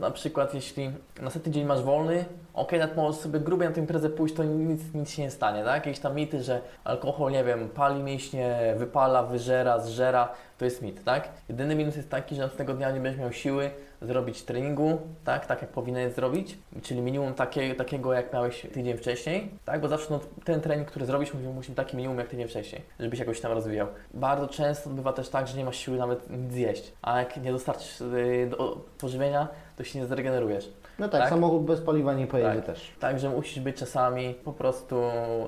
[0.00, 0.90] na przykład, jeśli
[1.20, 2.24] następny dzień masz wolny,
[2.54, 5.64] ok, nawet możesz sobie grubie na tę imprezę pójść, to nic, nic się nie stanie,
[5.64, 5.86] tak?
[5.86, 10.28] Jakieś tam mity, że alkohol, nie wiem, pali mięśnie, wypala, wyżera, zżera,
[10.58, 11.28] to jest mit, tak?
[11.48, 13.70] Jedyny minus jest taki, że następnego dnia nie będziesz miał siły
[14.02, 19.50] zrobić treningu, tak, tak jak powinieneś zrobić, czyli minimum takie, takiego, jak miałeś tydzień wcześniej,
[19.64, 22.48] tak, bo zawsze no, ten trening, który zrobisz, musi, musi być taki minimum jak tydzień
[22.48, 23.86] wcześniej, żebyś jakoś tam rozwijał.
[24.14, 27.52] Bardzo często bywa też tak, że nie masz siły nawet nic zjeść, a jak nie
[27.52, 30.72] dostarczysz yy, do pożywienia, to się nie zregenerujesz.
[31.00, 32.64] No tak, tak, samochód bez paliwa nie pojedzie tak.
[32.64, 32.92] też.
[32.98, 35.00] Także musisz być czasami po prostu,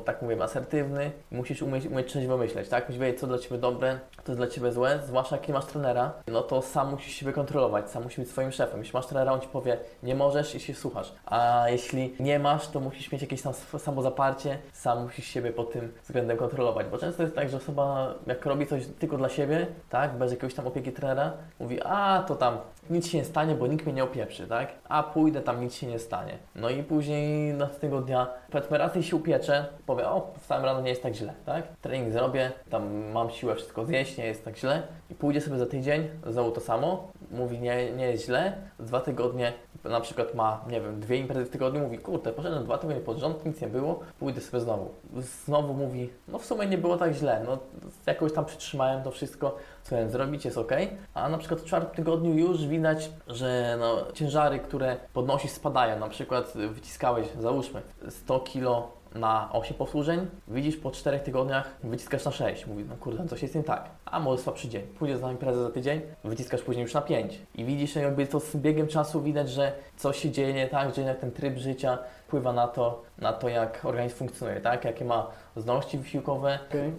[0.05, 1.11] tak mówię, asertywny.
[1.30, 2.88] Musisz umieć, umieć trzeźwo myśleć, tak?
[2.88, 4.98] Musisz wiedzieć, co dla Ciebie dobre, co jest dla Ciebie złe.
[5.07, 8.53] Zwłaszcza jak nie masz trenera, no to sam musisz siebie kontrolować, sam musisz być swoim
[8.53, 8.78] szefem.
[8.78, 11.12] Jeśli masz trenera, on Ci powie, nie możesz i się słuchasz.
[11.26, 15.92] A jeśli nie masz, to musisz mieć jakieś tam samozaparcie, sam musisz siebie pod tym
[16.03, 16.86] względem kontrolować.
[16.86, 20.55] Bo często jest tak, że osoba jak robi coś tylko dla siebie, tak, bez jakiegoś
[20.55, 22.59] tam opieki trenera, mówi, a to tam
[22.90, 24.68] nic się nie stanie, bo nikt mnie nie opieprzy, tak?
[24.88, 26.38] A pójdę tam, nic się nie stanie.
[26.55, 31.03] No i później następnego dnia, powiedzmy raz się upieczę, powiem, o, wstałem rano, nie jest
[31.03, 31.64] tak źle, tak?
[31.80, 34.82] Trening zrobię, tam mam siłę wszystko zjeść, nie jest tak źle.
[35.11, 39.53] I pójdzie sobie za tydzień, znowu to samo, mówi, nie, nie jest źle, dwa tygodnie
[39.84, 43.18] na przykład ma, nie wiem, dwie imprezy w tygodniu, mówi, kurde, poszedłem dwa tygodnie pod
[43.18, 44.90] rząd, nic nie było, pójdę sobie znowu.
[45.45, 47.59] Znowu mówi, no w sumie nie było tak źle, no
[48.07, 50.72] jakoś tam przytrzymałem to wszystko, co miałem zrobić, jest ok.
[51.14, 55.99] A na przykład w czwartym tygodniu już widać, że no, ciężary, które podnosisz spadają.
[55.99, 62.30] Na przykład wyciskałeś, załóżmy, 100 kg na 8 powtórzeń, widzisz po 4 tygodniach wyciskasz na
[62.30, 62.66] 6.
[62.66, 63.91] Mówisz, no kurde, coś jest nie tak.
[64.05, 64.83] A może słabszy dzień.
[64.83, 67.43] Pójdziesz na imprezę za tydzień, wyciskasz później już na 5.
[67.55, 71.01] I widzisz, jakby to z biegiem czasu widać, że coś się dzieje nie tak, że
[71.01, 74.85] jednak ten tryb życia wpływa na to, na to jak organizm funkcjonuje, tak?
[74.85, 75.26] Jakie ma
[75.57, 76.93] zdolności wysiłkowe, Okay.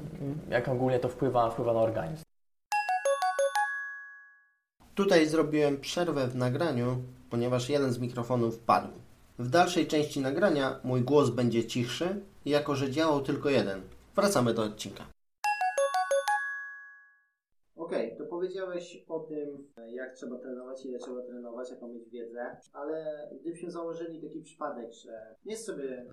[0.49, 2.32] jak ogólnie to wpływa, wpływa na organizm.
[4.95, 8.87] Tutaj zrobiłem przerwę w nagraniu, ponieważ jeden z mikrofonów padł.
[9.39, 13.81] W dalszej części nagrania mój głos będzie cichszy, jako że działał tylko jeden.
[14.15, 15.05] Wracamy do odcinka.
[18.43, 24.21] Powiedziałeś o tym, jak trzeba trenować, ile trzeba trenować, jaką mieć wiedzę, ale gdybyśmy założyli
[24.21, 26.05] taki przypadek, że jest sobie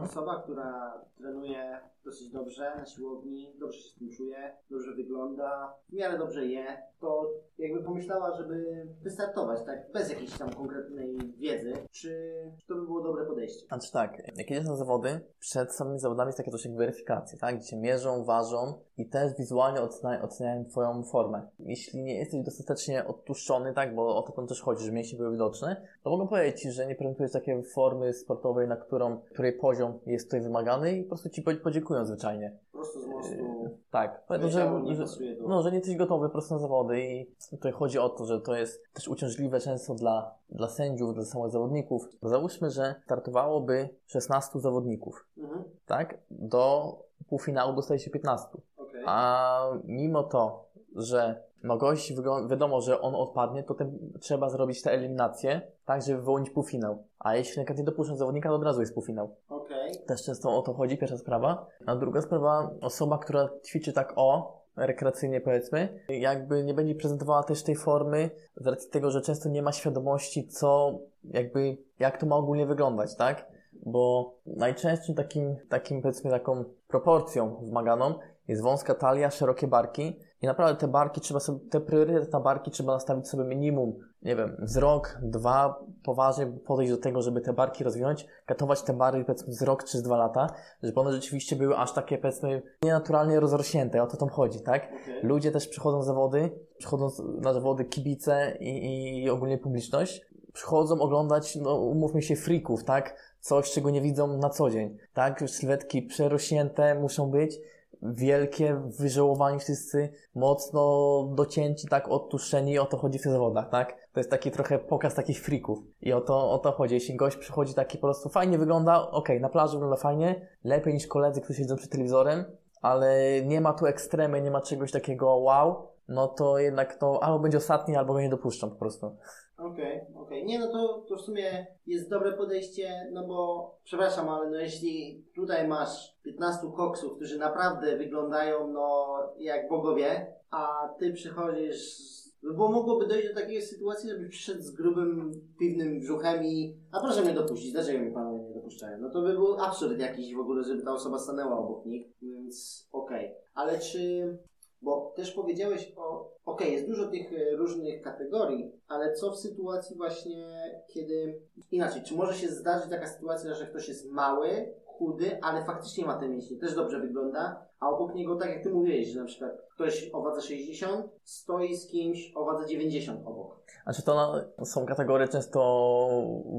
[0.00, 5.92] osoba, która trenuje dosyć dobrze na siłowni, dobrze się z tym czuje, dobrze wygląda, w
[5.92, 12.32] miarę dobrze je, to jakby pomyślała, żeby wystartować, tak, bez jakiejś tam konkretnej wiedzy, czy,
[12.60, 13.66] czy to by było dobre podejście?
[13.66, 17.56] Znaczy tak, jak jedziesz na zawody, przed samymi zawodami jest takie coś jak weryfikacja, tak?
[17.56, 21.48] Gdzie cię mierzą, ważą i też wizualnie oceniają, oceniają Twoją formę.
[21.66, 23.94] Jeśli nie jesteś dostatecznie odtłuszczony, tak?
[23.94, 26.86] Bo o to tam też chodzi, że mięśnie były widoczne, to mogą powiedzieć Ci, że
[26.86, 31.28] nie prezentujesz takiej formy sportowej, na którą, której poziom jest tutaj wymagany i po prostu
[31.28, 32.58] Ci podziękują zwyczajnie.
[32.72, 35.04] Po prostu z mostu Yy, Tak, powiedzą, że, nie że,
[35.48, 38.40] no, że nie jesteś gotowy po prostu na zawody i tutaj chodzi o to, że
[38.40, 42.08] to jest też uciążliwe często dla, dla sędziów, dla samych zawodników.
[42.22, 46.18] Bo załóżmy, że startowałoby 16 zawodników, Mhm, tak?
[46.30, 46.92] Do
[47.28, 48.48] półfinału dostaje się 15.
[48.76, 49.02] okej.
[49.06, 50.64] A mimo to,
[50.96, 52.12] że no gość
[52.50, 57.02] wiadomo, że on odpadnie, to ten, trzeba zrobić te eliminacje, tak, żeby wyłonić półfinał.
[57.18, 59.34] A jeśli na nie dopuszczą zawodnika, to od razu jest półfinał.
[59.48, 59.92] Okej.
[60.06, 61.66] Też często o to chodzi, pierwsza sprawa.
[61.86, 67.62] A druga sprawa, osoba, która ćwiczy tak o, rekreacyjnie powiedzmy, jakby nie będzie prezentowała też
[67.62, 72.36] tej formy z racji tego, że często nie ma świadomości, co jakby, jak to ma
[72.36, 73.46] ogólnie wyglądać, tak?
[73.86, 78.14] Bo najczęstszym takim, takim powiedzmy taką proporcją wymaganą
[78.48, 82.70] jest wąska talia, szerokie barki i naprawdę te barki trzeba sobie, te priorytety na barki
[82.70, 87.84] trzeba nastawić sobie minimum, nie wiem, wzrok, dwa, poważnie podejść do tego, żeby te barki
[87.84, 90.46] rozwinąć, katować te barki powiedzmy z rok czy z dwa lata,
[90.82, 94.88] żeby one rzeczywiście były aż takie powiedzmy nienaturalnie rozrośnięte, o to tam chodzi, tak?
[95.22, 101.56] Ludzie też przychodzą na zawody, przychodzą na zawody kibice i, i ogólnie publiczność, przychodzą oglądać,
[101.56, 103.16] no umówmy się, freaków, tak?
[103.40, 105.44] Coś, czego nie widzą na co dzień, tak?
[105.46, 107.58] Sylwetki przerośnięte muszą być,
[108.02, 113.96] wielkie, wyżołowani wszyscy, mocno docięci, tak, odtłuszczeni i o to chodzi w tych zawodach, tak?
[114.12, 116.94] To jest taki trochę pokaz takich freaków i o to, o to chodzi.
[116.94, 121.06] Jeśli gość przychodzi taki po prostu fajnie wygląda, okej, na plaży wygląda fajnie, lepiej niż
[121.06, 122.44] koledzy, którzy siedzą przed telewizorem,
[122.82, 127.38] ale nie ma tu ekstremy, nie ma czegoś takiego wow, no to jednak to albo
[127.38, 129.16] będzie ostatni, albo go nie dopuszczą po prostu.
[129.58, 130.44] Okej, okej.
[130.44, 135.24] Nie, no to, to w sumie jest dobre podejście, no bo przepraszam, ale no jeśli
[135.34, 141.98] tutaj masz 15 koksów, którzy naprawdę wyglądają no jak bogowie, a ty przychodzisz,
[142.42, 147.00] no bo mogłoby dojść do takiej sytuacji, żebyś przyszedł z grubym, piwnym brzuchem i a
[147.00, 148.98] proszę mnie dopuścić, dlaczego mnie panowie nie dopuszczają?
[148.98, 152.88] No to by był absurd jakiś w ogóle, żeby ta osoba stanęła obok nich, więc
[152.92, 153.34] okej.
[153.54, 154.38] Ale czy
[154.86, 159.96] bo też powiedziałeś o, okej, jest dużo tych e, różnych kategorii, ale co w sytuacji
[159.96, 160.46] właśnie,
[160.86, 166.06] kiedy, inaczej, czy może się zdarzyć taka sytuacja, że ktoś jest mały, chudy, ale faktycznie
[166.06, 169.26] ma te mięśnie, też dobrze wygląda, a obok niego, tak jak ty mówiłeś, że na
[169.26, 173.56] przykład ktoś o wadze 60 stoi z kimś o wadze 90 obok.
[173.84, 175.60] Znaczy to na, są kategorie często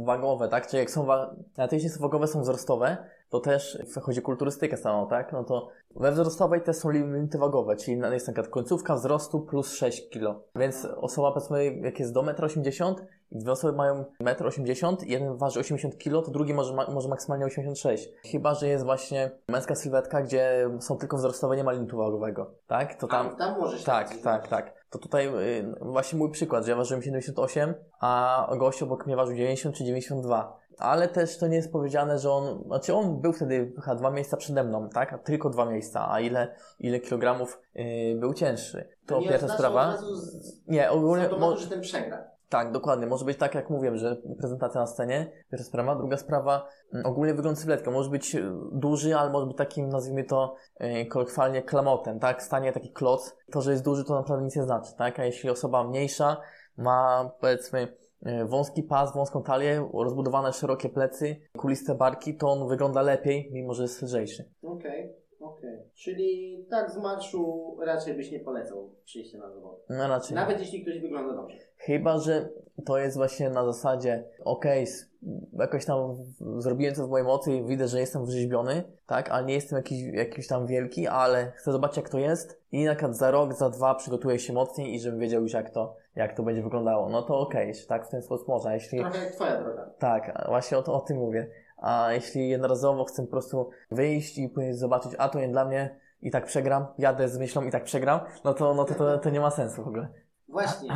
[0.06, 0.68] wagowe, tak?
[0.68, 2.98] Czyli jak są, wa- nawet jeśli są wagowe, są wzrostowe,
[3.30, 5.34] to też chodzi o kulturystykę samą, tak?
[5.34, 9.40] No to we wzrostowej też są limity wagowe, czyli na- jest na przykład końcówka wzrostu
[9.42, 10.40] plus 6 kg.
[10.56, 12.96] Więc osoba powiedzmy, jak jest do 1,80 m
[13.32, 17.10] i dwie osoby mają 1,80 m, jeden waży 80 kg, to drugi może, ma, może
[17.10, 18.10] maksymalnie 86.
[18.32, 22.96] Chyba, że jest właśnie męska sylwetka, gdzie są tylko wzrostowe, nie ma limitu wagowego, tak?
[22.96, 23.28] To tam...
[23.30, 24.50] Tam, tam możesz Tak, coś tak, zrobić.
[24.50, 24.78] tak.
[24.98, 29.36] To tutaj y, właśnie mój przykład, że ja ważyłem 78, a gość obok mnie ważył
[29.36, 30.58] 90 czy 92.
[30.78, 34.38] Ale też to nie jest powiedziane, że on, znaczy on był wtedy chyba dwa miejsca
[34.38, 35.14] przede mną, tak?
[35.14, 38.90] A tylko dwa miejsca, a ile, ile kilogramów y, był cięższy.
[39.08, 39.82] To nie pierwsza sprawa.
[39.88, 42.37] Od razu z, Nie, ogólnie, automatu, mo- że ten przegra.
[42.50, 43.08] Tak, dokładnie.
[43.08, 45.96] Może być tak, jak mówiłem, że prezentacja na scenie, pierwsza sprawa.
[45.96, 47.92] Druga sprawa, mm, ogólnie wygląd sylwetką.
[47.92, 52.44] Może być y, duży, ale może być takim, nazwijmy to y, kolokwialnie, klamotem, tak?
[52.44, 53.38] Stanie taki kloc.
[53.52, 55.20] To, że jest duży, to naprawdę nic nie znaczy, tak?
[55.20, 56.42] A jeśli osoba mniejsza
[56.78, 63.02] ma, powiedzmy, y, wąski pas, wąską talię, rozbudowane szerokie plecy, kuliste barki, to on wygląda
[63.02, 64.52] lepiej, mimo że jest lżejszy.
[64.64, 65.80] Okej, Okej.
[65.94, 69.82] Czyli tak z marszu raczej byś nie polecał przyjścia na zawody.
[69.90, 70.36] No raczej.
[70.36, 71.58] Nawet jeśli ktoś wygląda dobrze.
[71.78, 72.50] Chyba, że
[72.86, 75.10] to jest właśnie na zasadzie, okej, s-
[75.54, 76.16] jakoś tam
[76.58, 80.04] zrobiłem co w mojej mocy i widzę, że jestem wrzeźbiony, tak, ale nie jestem jakiś,
[80.14, 83.70] jakiś tam wielki, ale chcę zobaczyć jak to jest i na przykład za rok, za
[83.70, 87.10] dwa przygotuję się mocniej i żebym wiedział już jak to, jak to będzie wyglądało.
[87.10, 88.74] No to okej, tak w ten sposób można.
[88.74, 89.90] Jeśli, Trochę jak twoja droga.
[90.00, 91.50] tak, właśnie o, to, o tym mówię.
[91.78, 96.00] A jeśli jednorazowo chcę po prostu wyjść i później zobaczyć, a to nie dla mnie
[96.22, 99.30] i tak przegram, jadę z myślą i tak przegram, no to, no to, to, to
[99.30, 100.08] nie ma sensu w ogóle.
[100.50, 100.90] Właśnie.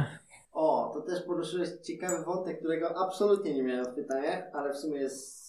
[0.51, 4.99] O, to też poruszyłeś ciekawy wątek, którego absolutnie nie miałem w pytaniach, ale w sumie
[4.99, 5.41] jest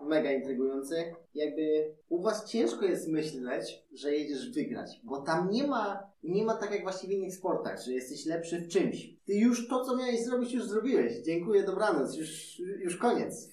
[0.00, 1.14] mega intrygujący.
[1.34, 6.54] Jakby u was ciężko jest myśleć, że jedziesz wygrać, bo tam nie ma, nie ma
[6.54, 9.14] tak jak właściwie w innych sportach, że jesteś lepszy w czymś.
[9.26, 11.16] Ty już to, co miałeś zrobić, już zrobiłeś.
[11.16, 13.50] Dziękuję, dobranoc, już, już koniec.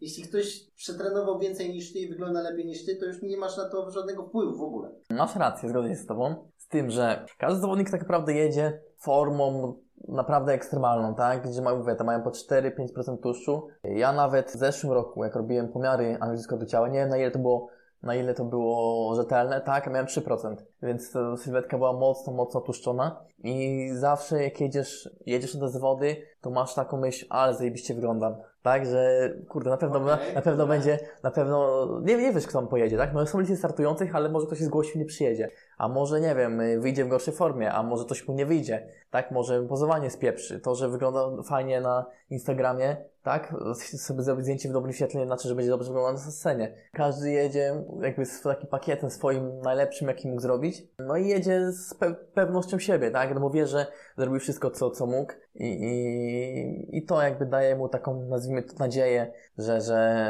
[0.00, 3.56] Jeśli ktoś przetrenował więcej niż ty i wygląda lepiej niż ty, to już nie masz
[3.56, 4.90] na to żadnego wpływu w ogóle.
[5.10, 6.50] Masz rację, zgodzę się z Tobą.
[6.56, 9.76] Z tym, że każdy zawodnik tak naprawdę jedzie formą
[10.08, 11.48] naprawdę ekstremalną, tak?
[11.48, 13.68] Gdzie mają, mówię, mają po 4-5% tłuszczu.
[13.84, 17.30] Ja nawet w zeszłym roku, jak robiłem pomiary analizy do ciała, nie wiem na ile
[17.30, 17.68] to było,
[18.02, 19.86] na ile to było rzetelne, tak?
[19.86, 20.56] Miałem 3%.
[20.82, 23.24] Więc sylwetka była mocno, mocno tłuszczona.
[23.38, 28.34] I zawsze jak jedziesz, jedziesz na te zawody, to masz taką myśl, ale zajebiście wyglądam.
[28.62, 30.74] Tak, że kurde, na pewno, na, Okej, na pewno dobra.
[30.74, 33.12] będzie, na pewno, nie, nie wiesz kto tam pojedzie, tak?
[33.14, 35.50] No są listy startujących, ale może ktoś się zgłosi i nie przyjedzie.
[35.78, 39.30] A może, nie wiem, wyjdzie w gorszej formie, a może coś mu nie wyjdzie, tak?
[39.30, 40.60] Może pozowanie spieprzy.
[40.60, 43.54] To, że wygląda fajnie na Instagramie, tak?
[43.96, 46.74] Sobie zrobić zdjęcie w dobrym świetle, nie znaczy, że będzie dobrze wyglądał na scenie.
[46.92, 50.82] Każdy jedzie jakby z takim pakietem swoim najlepszym, jaki mógł zrobić.
[50.98, 53.34] No i jedzie z pe- pewnością siebie, tak?
[53.34, 53.86] No bo wie, że
[54.18, 58.74] zrobił wszystko, co, co mógł i, i, i to jakby daje mu taką, nazwijmy to,
[58.78, 60.22] nadzieję, że, że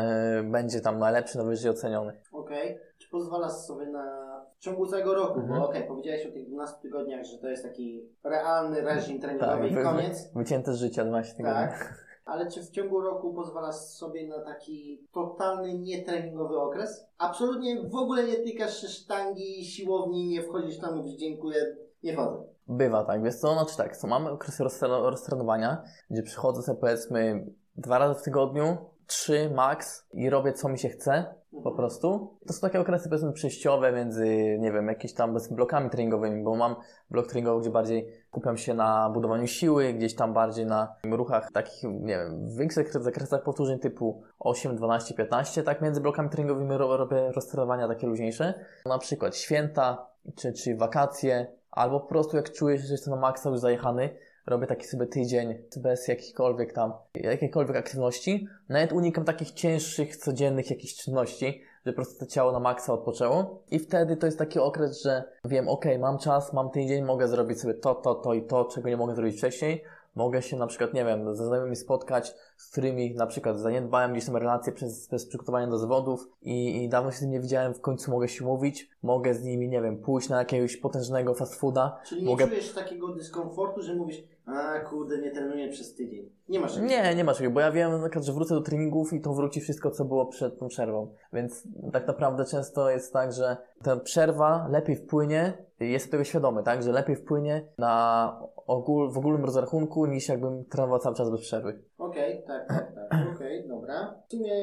[0.51, 2.20] będzie tam najlepszy, najwyżej oceniony.
[2.32, 2.78] Okej.
[2.99, 5.61] Czy pozwalasz sobie na w ciągu całego roku, Mhm.
[5.61, 9.74] bo okej, powiedziałeś o tych 12 tygodniach, że to jest taki realny reżim treningowy i
[9.74, 11.55] wy- koniec, Wycięte z życia 12 tygodni.
[11.59, 11.95] tak?
[12.25, 17.07] Ale czy w ciągu roku pozwalasz sobie na taki totalny nietreningowy okres?
[17.18, 22.43] Absolutnie w ogóle nie tykasz sztangi, siłowni, nie wchodzisz tam, mówisz dziękuję, nie chodzę.
[22.68, 27.47] Bywa tak, wiesz co, znaczy tak, so mamy okresy roztreno- roztrenowania, gdzie przychodzę sobie powiedzmy
[27.77, 28.77] dwa razy w tygodniu,
[29.12, 31.34] trzy max i robię co mi się chce,
[31.64, 32.36] po prostu.
[32.46, 36.76] To są takie okresy powiedzmy przejściowe między, nie wiem, jakimiś tam blokami treningowymi, bo mam
[37.10, 41.82] blok treningowy, gdzie bardziej kupiam się na budowaniu siły, gdzieś tam bardziej na ruchach takich,
[41.84, 46.96] nie wiem, w większych zakresach powtórzeń typu 8, 12, 15, tak między blokami treningowymi ro-
[46.96, 48.54] robię roztrenowania takie luźniejsze.
[48.86, 50.06] Na przykład święta,
[50.36, 54.16] czy, czy wakacje, albo po prostu jak czuję, że jestem na maksa już zajechany,
[54.47, 58.47] robię taki sobie tydzień bez jakichkolwiek tam, jakiejkolwiek aktywności.
[58.68, 63.62] Nawet unikam takich cięższych, codziennych jakichś czynności, że po prostu to ciało na maksa odpoczęło.
[63.70, 67.61] I wtedy to jest taki okres, że wiem, ok, mam czas, mam tydzień, mogę zrobić
[67.61, 69.84] sobie to, to, to i to, czego nie mogę zrobić wcześniej.
[70.14, 74.26] Mogę się na przykład, nie wiem, ze znajomymi spotkać, z którymi na przykład zaniedbałem gdzieś
[74.26, 77.74] tam relacje przez, przez przygotowanie do zawodów i, i dawno się z nimi nie widziałem,
[77.74, 81.55] w końcu mogę się mówić, mogę z nimi, nie wiem, pójść na jakiegoś potężnego fast
[81.55, 82.01] fooda.
[82.07, 86.30] Czyli nie Mogę- czujesz takiego dyskomfortu, że mówisz, a kurde, nie trenuję przez tydzień.
[86.49, 88.61] Nie masz czegoś Nie, nie ma czegoś, bo ja wiem na przykład, że wrócę do
[88.61, 91.14] treningów i to wróci wszystko, co było przed tą przerwą.
[91.32, 96.82] Więc tak naprawdę często jest tak, że ta przerwa lepiej wpłynie, jestem tego świadomy, tak,
[96.82, 101.82] że lepiej wpłynie na ogól, w ogólnym rozrachunku niż jakbym trenował cały czas bez przerwy.
[101.99, 103.20] Okej, tak, tak, tak.
[103.36, 104.22] Okej, dobra.
[104.28, 104.62] W sumie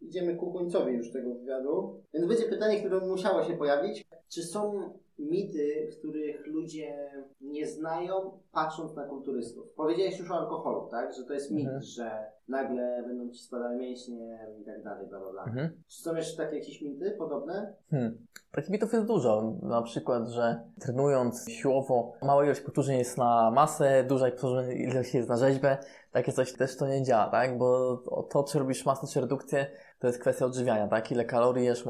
[0.00, 2.02] idziemy ku końcowi już tego wywiadu.
[2.14, 4.06] Więc będzie pytanie, które musiało się pojawić.
[4.28, 7.10] Czy są mity, których ludzie
[7.40, 9.72] nie znają, patrząc na kulturystów?
[9.76, 11.14] Powiedziałeś już o alkoholu, tak?
[11.14, 11.82] Że to jest mit, Mhm.
[11.82, 12.10] że
[12.48, 15.44] nagle będą ci spadały mięśnie i tak dalej, bla, bla, bla.
[15.44, 15.82] Mhm.
[15.88, 17.74] Czy są jeszcze takie jakieś mity podobne?
[17.90, 18.26] Hmm.
[18.52, 19.58] Takich mitów jest dużo.
[19.62, 24.28] Na przykład, że trenując siłowo, mała ilość powtórzeń jest na masę, duża
[24.74, 25.78] ilość jest na rzeźbę.
[26.12, 27.58] Takie coś też to nie działa, tak?
[27.58, 27.96] Bo
[28.30, 29.66] to, czy robisz masę, czy redukcję,
[29.98, 31.12] to jest kwestia odżywiania, tak?
[31.12, 31.84] Ile kalorii jesz,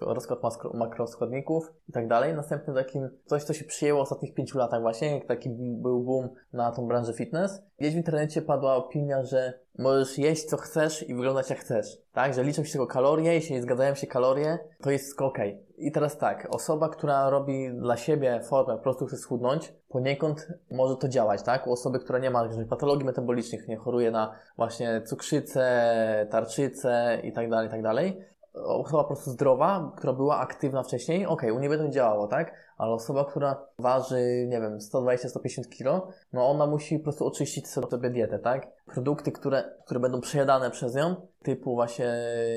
[0.00, 0.40] rozkład
[0.74, 2.34] makroskładników i tak dalej.
[2.34, 5.50] Następnym takim, coś, co się przyjęło w ostatnich pięciu latach właśnie, jak taki
[5.82, 7.62] był boom na tą branżę fitness.
[7.78, 11.98] Gdzieś w internecie padła opinia, że możesz jeść co chcesz i wyglądać jak chcesz.
[12.12, 15.69] Tak, że liczą się tylko kalorie, jeśli nie zgadzają się kalorie, to jest okej.
[15.80, 20.96] I teraz tak, osoba, która robi dla siebie formę, po prostu chce schudnąć, poniekąd może
[20.96, 21.66] to działać, tak?
[21.66, 27.32] U osoby, która nie ma różnych patologii metabolicznych, nie choruje na właśnie cukrzycę, tarczycę i
[27.32, 28.24] tak dalej, i tak dalej.
[28.54, 32.52] Osoba po prostu zdrowa, która była aktywna wcześniej, okej, u niej to działało, tak?
[32.80, 38.10] Ale osoba, która waży, nie wiem, 120-150 kg, no ona musi po prostu oczyścić sobie
[38.10, 38.68] dietę, tak?
[38.86, 42.12] Produkty, które, które będą przejadane przez nią, typu właśnie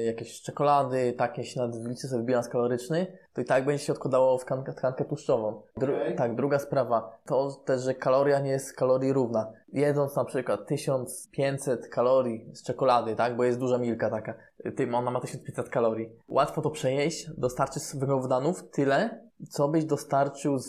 [0.05, 4.73] jakieś czekolady, takie się sobie bilans kaloryczny, to i tak będzie się odkładało w tkankę,
[4.73, 5.61] tkankę tłuszczową.
[5.77, 6.15] Dru Okej.
[6.15, 9.51] Tak, druga sprawa, to też, że kaloria nie jest kalorii równa.
[9.73, 14.33] Jedząc na przykład 1500 kalorii z czekolady, tak, bo jest duża milka taka,
[14.75, 16.09] tym ona ma 1500 kalorii.
[16.27, 20.67] Łatwo to przejeść, dostarczyć węglowodanów tyle, co byś dostarczył z,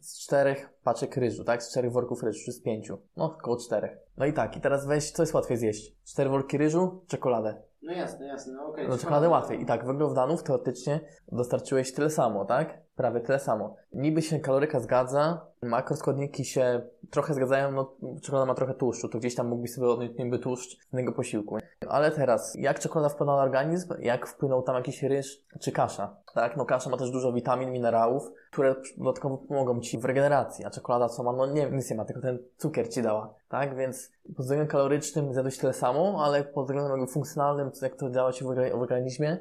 [0.00, 1.62] z czterech paczek ryżu, tak?
[1.62, 2.98] Z czterech worków ryżu, czy z pięciu.
[3.16, 3.98] No, około czterech.
[4.16, 5.96] No i tak, i teraz weź, co jest łatwiej zjeść?
[6.04, 7.62] Cztery worki ryżu, czekoladę.
[7.82, 8.88] No jasne, jasne, no okej.
[8.88, 9.62] No czekoladę łatwiej.
[9.62, 11.00] I tak, węglowodanów teoretycznie
[11.32, 12.87] dostarczyłeś tyle samo, tak?
[12.98, 13.76] Prawie tyle samo.
[13.92, 16.80] Niby się kaloryka zgadza, makroskładniki się
[17.10, 20.78] trochę zgadzają, no czekolada ma trochę tłuszczu, to gdzieś tam mógłbyś sobie odnieść niby tłuszcz
[20.80, 21.58] z innego posiłku.
[21.88, 26.56] Ale teraz, jak czekolada wpływa na organizm, jak wpłynął tam jakiś ryż czy kasza, tak?
[26.56, 31.08] No kasza ma też dużo witamin, minerałów, które dodatkowo pomogą Ci w regeneracji, a czekolada
[31.08, 31.32] co ma?
[31.32, 33.76] No nie, nic nie ma, tylko ten cukier Ci dała, tak?
[33.76, 38.44] Więc pod względem kalorycznym zjadłeś tyle samo, ale pod względem funkcjonalnym, jak to działa Ci
[38.44, 39.38] w orga- w organizmie,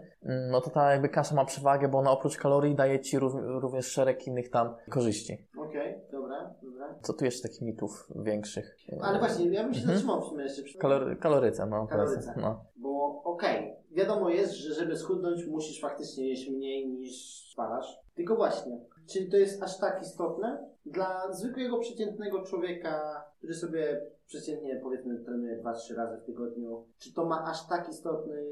[0.51, 3.85] no to ta jakby kasza ma przewagę, bo ona oprócz kalorii daje Ci rów- również
[3.87, 5.47] szereg innych tam korzyści.
[5.57, 6.95] Okej, dobra, dobra.
[7.01, 8.77] Co tu jeszcze takich mitów większych?
[9.01, 9.97] Ale właśnie, ja bym się Mhm.
[9.97, 10.77] zatrzymał w sumie jeszcze przy...
[10.79, 11.87] Kalor- kaloryce, no.
[11.87, 12.33] Kaloryce.
[12.41, 12.65] No.
[12.75, 17.11] Bo okej, wiadomo jest, że żeby schudnąć musisz faktycznie jeść mniej niż
[17.51, 17.99] spalasz.
[18.15, 18.79] Tylko właśnie,
[19.13, 20.67] czy to jest aż tak istotne?
[20.85, 27.25] Dla zwykłego, przeciętnego człowieka, który sobie przeciętnie powiedzmy trenuje 2-3 razy w tygodniu, czy to
[27.25, 28.43] ma aż tak istotny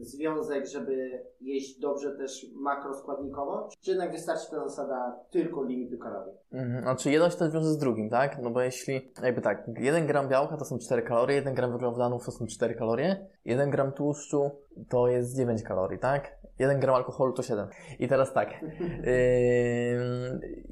[0.00, 3.68] związek, żeby jeść dobrze też makroskładnikowo?
[3.80, 6.34] Czy jednak wystarczy ta zasada tylko limitu kalorii?
[6.52, 6.82] Mhm.
[6.82, 8.38] Znaczy jedno się też wiąże z drugim, tak?
[8.42, 12.24] No bo jeśli, jakby tak, 1 gram białka to są 4 kalorie, 1 gram węglowodanów
[12.24, 14.50] to są 4 kalorie, 1 gram tłuszczu
[14.88, 16.42] to jest 9 kalorii, tak?
[16.58, 17.68] 1 gram alkoholu to 7.
[17.98, 19.91] I teraz tak, Ym,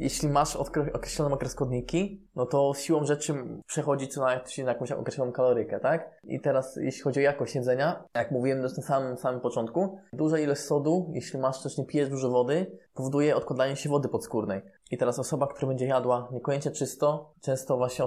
[0.00, 3.34] jeśli masz określone makroskładniki, no to siłą rzeczy
[3.66, 6.10] przechodzi to na jakąś- na jakąś określoną kalorykę, tak?
[6.24, 10.38] I teraz, jeśli chodzi o jakość jedzenia, jak mówiłem już na samym, samym początku, duża
[10.38, 14.62] ilość sodu, jeśli masz też nie pijesz dużo wody, powoduje odkładanie się wody podskórnej.
[14.90, 18.04] I teraz osoba, która będzie jadła niekoniecznie czysto, często właśnie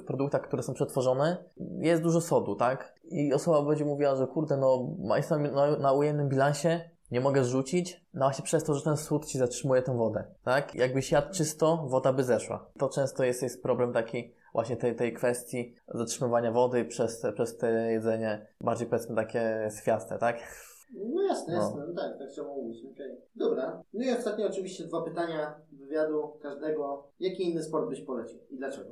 [0.00, 1.44] w produktach, które są przetworzone,
[1.78, 2.94] jest dużo sodu, tak?
[3.04, 8.04] I osoba będzie mówiła, że kurde, no jestem na, na ujemnym bilansie, nie mogę zrzucić,
[8.14, 10.74] no właśnie przez to, że ten sód ci zatrzymuje tę wodę, tak?
[10.74, 12.66] Jakbyś jadł czysto, woda by zeszła.
[12.78, 17.92] To często jest, jest problem taki właśnie tej, tej kwestii zatrzymywania wody przez, przez te
[17.92, 20.36] jedzenie bardziej powiedzmy takie swiaste, tak?
[21.14, 21.60] No jasne, No.
[21.62, 23.16] jasne, no tak, tak trzeba mówić, okej.
[23.36, 23.82] Dobra.
[23.94, 27.04] No i ostatnio oczywiście dwa pytania wywiadu każdego.
[27.20, 28.90] Jaki inny sport byś polecił i dlaczego?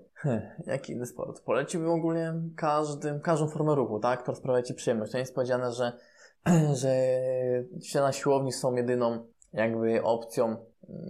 [0.66, 1.41] Jaki inny sport?
[1.41, 4.23] Poleciłbym ogólnie każdym, każdą formę ruchu, tak?
[4.23, 5.12] Która sprawia Ci przyjemność.
[5.12, 5.93] To nie jest powiedziane, że,
[6.80, 7.18] że
[7.82, 10.57] ćwiczenia na siłowni są jedyną jakby opcją,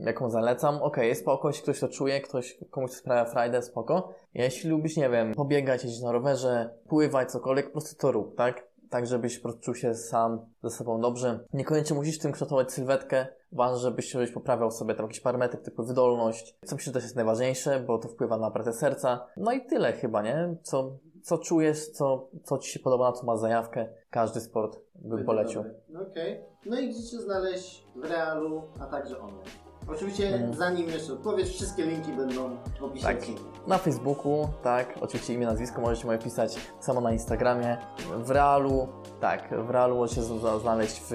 [0.00, 0.82] jaką zalecam.
[0.82, 4.14] Okej, jest spoko, jeśli ktoś to czuje, ktoś, komuś to sprawia frajdę, spoko.
[4.34, 8.68] Jeśli lubisz, nie wiem, pobiegać, jeździć na rowerze, pływać, cokolwiek, po prostu to rób, tak?
[8.90, 11.40] Tak, żebyś po czuł się sam ze sobą dobrze.
[11.52, 13.26] Niekoniecznie musisz tym kształtować sylwetkę.
[13.52, 16.56] Ważne, żebyś, żebyś poprawiał sobie tam jakieś parametry typu wydolność.
[16.64, 19.26] Co myślę, że też jest najważniejsze, bo to wpływa na pracę serca.
[19.36, 20.56] No i tyle chyba, nie?
[20.62, 20.98] Co,
[21.28, 23.88] co czujesz, co, co Ci się podoba, na co masz zajawkę.
[24.10, 25.64] Każdy sport bym polecił.
[25.88, 26.40] No okej.
[26.66, 29.67] No i gdzie Cię znaleźć w realu, a także online?
[29.90, 33.18] Oczywiście zanim jeszcze odpowiesz, wszystkie linki będą w opisie Tak.
[33.66, 37.76] Na Facebooku, tak, oczywiście imię, nazwisko możecie moje pisać samo na Instagramie.
[38.16, 38.88] W realu,
[39.20, 40.22] tak, w realu możecie
[40.60, 41.14] znaleźć w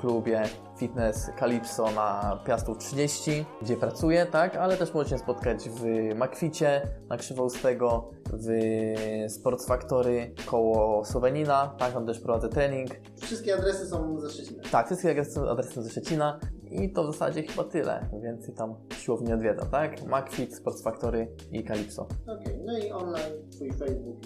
[0.00, 0.42] klubie
[0.76, 5.84] fitness Calypso na Piastów 30, gdzie pracuję, tak, ale też możecie spotkać w
[6.14, 8.48] Makwicie na Krzywoustego, w
[9.28, 12.90] Sports Factory koło Sowenina, tak, tam też prowadzę trening.
[13.20, 14.62] Wszystkie adresy są ze Szczecina.
[14.70, 16.40] Tak, wszystkie adresy, adresy są ze Szczecina
[16.72, 18.08] i to w zasadzie chyba tyle.
[18.22, 20.04] Więcej tam siłowni nie odwiedzam, tak?
[20.06, 22.06] Macfit, Sports Factory i Calypso.
[22.26, 24.16] Okej, no i online, Twój Facebook.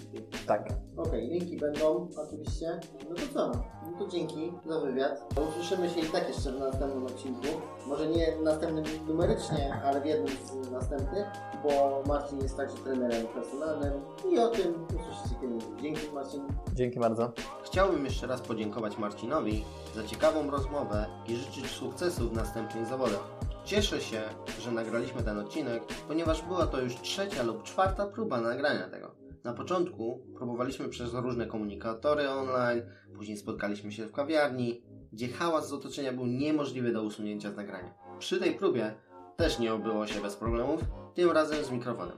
[0.47, 0.69] Tak.
[0.97, 2.79] Okej, linki będą oczywiście.
[3.09, 3.51] No to co?
[3.93, 5.33] No to dzięki za wywiad.
[5.49, 7.47] Usłyszymy się i tak jeszcze w następnym odcinku.
[7.87, 11.25] Może nie następnym numerycznie, ale w jednym z następnych,
[11.63, 13.93] bo Marcin jest także trenerem personalnym
[14.31, 15.63] i o tym usłyszycie kiedyś.
[15.81, 16.47] Dzięki Marcin.
[16.73, 17.31] Dzięki bardzo.
[17.63, 19.65] Chciałbym jeszcze raz podziękować Marcinowi
[19.95, 23.23] za ciekawą rozmowę i życzyć sukcesu w następnych zawodach.
[23.65, 24.21] Cieszę się,
[24.59, 29.22] że nagraliśmy ten odcinek, ponieważ była to już trzecia lub czwarta próba nagrania tego.
[29.43, 32.81] Na początku próbowaliśmy przez różne komunikatory online,
[33.15, 34.81] później spotkaliśmy się w kawiarni,
[35.13, 37.93] gdzie hałas z otoczenia był niemożliwy do usunięcia z nagrania.
[38.19, 38.95] Przy tej próbie
[39.35, 40.81] też nie obyło się bez problemów,
[41.13, 42.17] tym razem z mikrofonem.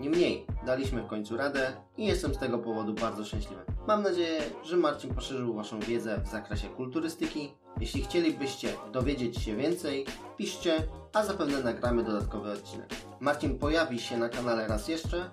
[0.00, 3.62] Niemniej, daliśmy w końcu radę i jestem z tego powodu bardzo szczęśliwy.
[3.86, 7.50] Mam nadzieję, że Marcin poszerzył Waszą wiedzę w zakresie kulturystyki
[7.80, 10.06] Jeśli chcielibyście dowiedzieć się więcej,
[10.36, 10.82] piszcie,
[11.12, 12.88] a zapewne nagramy dodatkowy odcinek.
[13.20, 15.30] Marcin pojawi się na kanale raz jeszcze.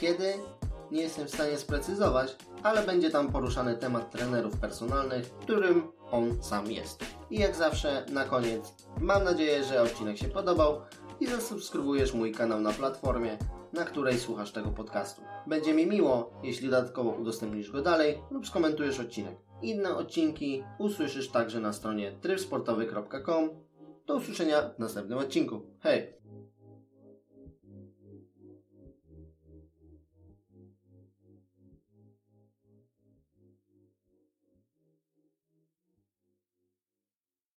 [0.00, 0.32] Kiedy?
[0.90, 6.70] Nie jestem w stanie sprecyzować, ale będzie tam poruszany temat trenerów personalnych, którym on sam
[6.70, 7.04] jest.
[7.30, 10.80] I jak zawsze, na koniec, mam nadzieję, że odcinek się podobał
[11.20, 13.38] i zasubskrybujesz mój kanał na platformie,
[13.72, 15.22] na której słuchasz tego podcastu.
[15.46, 19.36] Będzie mi miło, jeśli dodatkowo udostępnisz go dalej lub skomentujesz odcinek.
[19.62, 23.50] Inne odcinki usłyszysz także na stronie trybsportowy.com.
[24.06, 25.60] Do usłyszenia w następnym odcinku.
[25.80, 26.17] Hej!